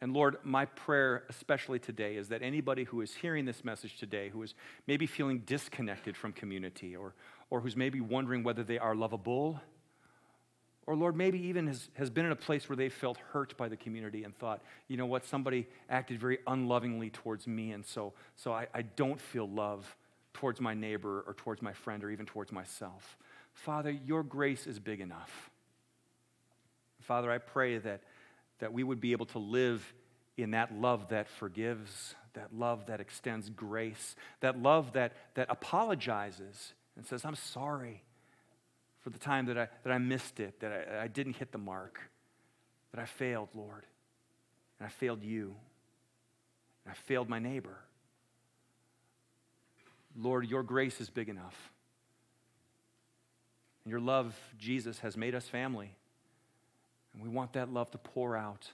And 0.00 0.12
Lord, 0.12 0.36
my 0.44 0.64
prayer, 0.64 1.24
especially 1.28 1.80
today, 1.80 2.16
is 2.16 2.28
that 2.28 2.42
anybody 2.42 2.84
who 2.84 3.00
is 3.00 3.14
hearing 3.16 3.44
this 3.44 3.64
message 3.64 3.98
today, 3.98 4.28
who 4.28 4.42
is 4.42 4.54
maybe 4.86 5.06
feeling 5.06 5.40
disconnected 5.40 6.16
from 6.16 6.32
community, 6.32 6.94
or, 6.94 7.14
or 7.50 7.60
who's 7.60 7.74
maybe 7.74 8.00
wondering 8.00 8.44
whether 8.44 8.62
they 8.62 8.78
are 8.78 8.94
lovable, 8.94 9.60
or 10.88 10.96
Lord, 10.96 11.16
maybe 11.16 11.38
even 11.48 11.66
has, 11.66 11.90
has 11.98 12.08
been 12.08 12.24
in 12.24 12.32
a 12.32 12.36
place 12.36 12.66
where 12.66 12.74
they 12.74 12.88
felt 12.88 13.18
hurt 13.32 13.54
by 13.58 13.68
the 13.68 13.76
community 13.76 14.24
and 14.24 14.34
thought, 14.34 14.62
you 14.88 14.96
know 14.96 15.04
what, 15.04 15.26
somebody 15.26 15.66
acted 15.90 16.18
very 16.18 16.38
unlovingly 16.46 17.10
towards 17.10 17.46
me, 17.46 17.72
and 17.72 17.84
so, 17.84 18.14
so 18.36 18.54
I, 18.54 18.68
I 18.72 18.80
don't 18.80 19.20
feel 19.20 19.46
love 19.46 19.94
towards 20.32 20.62
my 20.62 20.72
neighbor 20.72 21.24
or 21.26 21.34
towards 21.34 21.60
my 21.60 21.74
friend 21.74 22.02
or 22.02 22.10
even 22.10 22.24
towards 22.24 22.52
myself. 22.52 23.18
Father, 23.52 23.90
your 23.90 24.22
grace 24.22 24.66
is 24.66 24.78
big 24.78 25.02
enough. 25.02 25.50
Father, 27.02 27.30
I 27.30 27.36
pray 27.36 27.76
that, 27.76 28.00
that 28.58 28.72
we 28.72 28.82
would 28.82 28.98
be 28.98 29.12
able 29.12 29.26
to 29.26 29.38
live 29.38 29.92
in 30.38 30.52
that 30.52 30.72
love 30.72 31.10
that 31.10 31.28
forgives, 31.28 32.14
that 32.32 32.54
love 32.54 32.86
that 32.86 32.98
extends 32.98 33.50
grace, 33.50 34.16
that 34.40 34.58
love 34.58 34.94
that, 34.94 35.12
that 35.34 35.48
apologizes 35.50 36.72
and 36.96 37.04
says, 37.04 37.26
I'm 37.26 37.34
sorry 37.34 38.04
for 39.08 39.12
the 39.12 39.24
time 39.24 39.46
that 39.46 39.56
I, 39.56 39.68
that 39.84 39.90
I 39.90 39.96
missed 39.96 40.38
it, 40.38 40.60
that 40.60 40.70
I, 40.70 41.04
I 41.04 41.08
didn't 41.08 41.36
hit 41.36 41.50
the 41.50 41.56
mark, 41.58 41.98
that 42.92 43.00
I 43.00 43.06
failed, 43.06 43.48
Lord, 43.54 43.86
and 44.78 44.86
I 44.86 44.90
failed 44.90 45.22
you, 45.22 45.54
and 46.84 46.92
I 46.92 46.94
failed 46.94 47.26
my 47.26 47.38
neighbor. 47.38 47.78
Lord, 50.14 50.46
your 50.46 50.62
grace 50.62 51.00
is 51.00 51.08
big 51.08 51.30
enough. 51.30 51.72
And 53.84 53.90
your 53.90 54.00
love, 54.00 54.36
Jesus, 54.58 54.98
has 54.98 55.16
made 55.16 55.34
us 55.34 55.48
family. 55.48 55.94
And 57.14 57.22
we 57.22 57.30
want 57.30 57.54
that 57.54 57.72
love 57.72 57.90
to 57.92 57.98
pour 57.98 58.36
out 58.36 58.72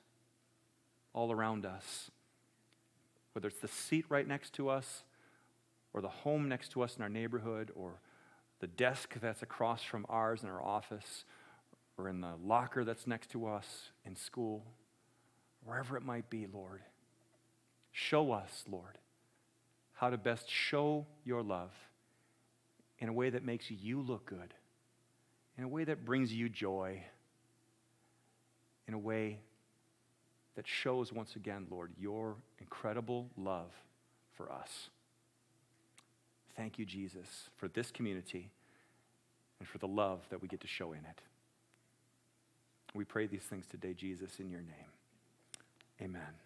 all 1.13 1.31
around 1.31 1.65
us. 1.65 2.11
Whether 3.35 3.47
it's 3.47 3.61
the 3.61 3.69
seat 3.69 4.07
right 4.09 4.27
next 4.27 4.53
to 4.55 4.69
us, 4.69 5.05
or 5.93 6.01
the 6.01 6.09
home 6.09 6.49
next 6.49 6.71
to 6.73 6.83
us 6.83 6.97
in 6.97 7.03
our 7.05 7.09
neighborhood, 7.09 7.71
or 7.77 8.01
the 8.65 8.69
desk 8.69 9.17
that's 9.21 9.43
across 9.43 9.83
from 9.83 10.07
ours 10.09 10.43
in 10.43 10.49
our 10.49 10.63
office, 10.63 11.27
or 11.99 12.09
in 12.09 12.23
the 12.23 12.33
locker 12.43 12.83
that's 12.83 13.07
next 13.07 13.31
to 13.31 13.47
us 13.47 13.91
in 14.07 14.17
school, 14.17 14.65
wherever 15.67 15.99
it 15.99 16.03
might 16.03 16.31
be, 16.31 16.47
Lord. 16.51 16.81
Show 17.93 18.33
us, 18.33 18.65
Lord, 18.67 18.97
how 19.93 20.09
to 20.09 20.17
best 20.17 20.49
show 20.49 21.05
your 21.27 21.43
love 21.43 21.73
in 22.99 23.11
a 23.11 23.13
way 23.13 23.29
that 23.29 23.45
makes 23.45 23.71
you 23.71 24.01
look 24.01 24.25
good, 24.25 24.55
in 25.59 25.65
a 25.65 25.69
way 25.69 25.85
that 25.85 26.07
brings 26.07 26.33
you 26.33 26.49
joy, 26.49 27.03
in 28.89 28.95
a 28.95 28.99
way 28.99 29.41
that 30.57 30.67
shows 30.67 31.13
once 31.13 31.37
again, 31.37 31.67
Lord, 31.71 31.93
your 31.99 32.37
incredible 32.59 33.29
love 33.37 33.73
for 34.33 34.51
us. 34.51 34.89
Thank 36.57 36.79
you, 36.79 36.85
Jesus, 36.85 37.51
for 37.57 37.69
this 37.69 37.91
community 37.91 38.51
and 39.59 39.69
for 39.69 39.79
the 39.79 39.89
love 39.89 40.21
that 40.31 40.41
we 40.41 40.49
get 40.49 40.61
to 40.61 40.69
show 40.69 40.93
in 40.93 41.01
it. 41.01 41.21
We 42.95 43.05
pray 43.05 43.27
these 43.27 43.43
things 43.43 43.67
today, 43.67 43.93
Jesus, 43.93 44.39
in 44.39 44.51
your 44.51 44.61
name. 44.61 44.91
Amen. 46.01 46.44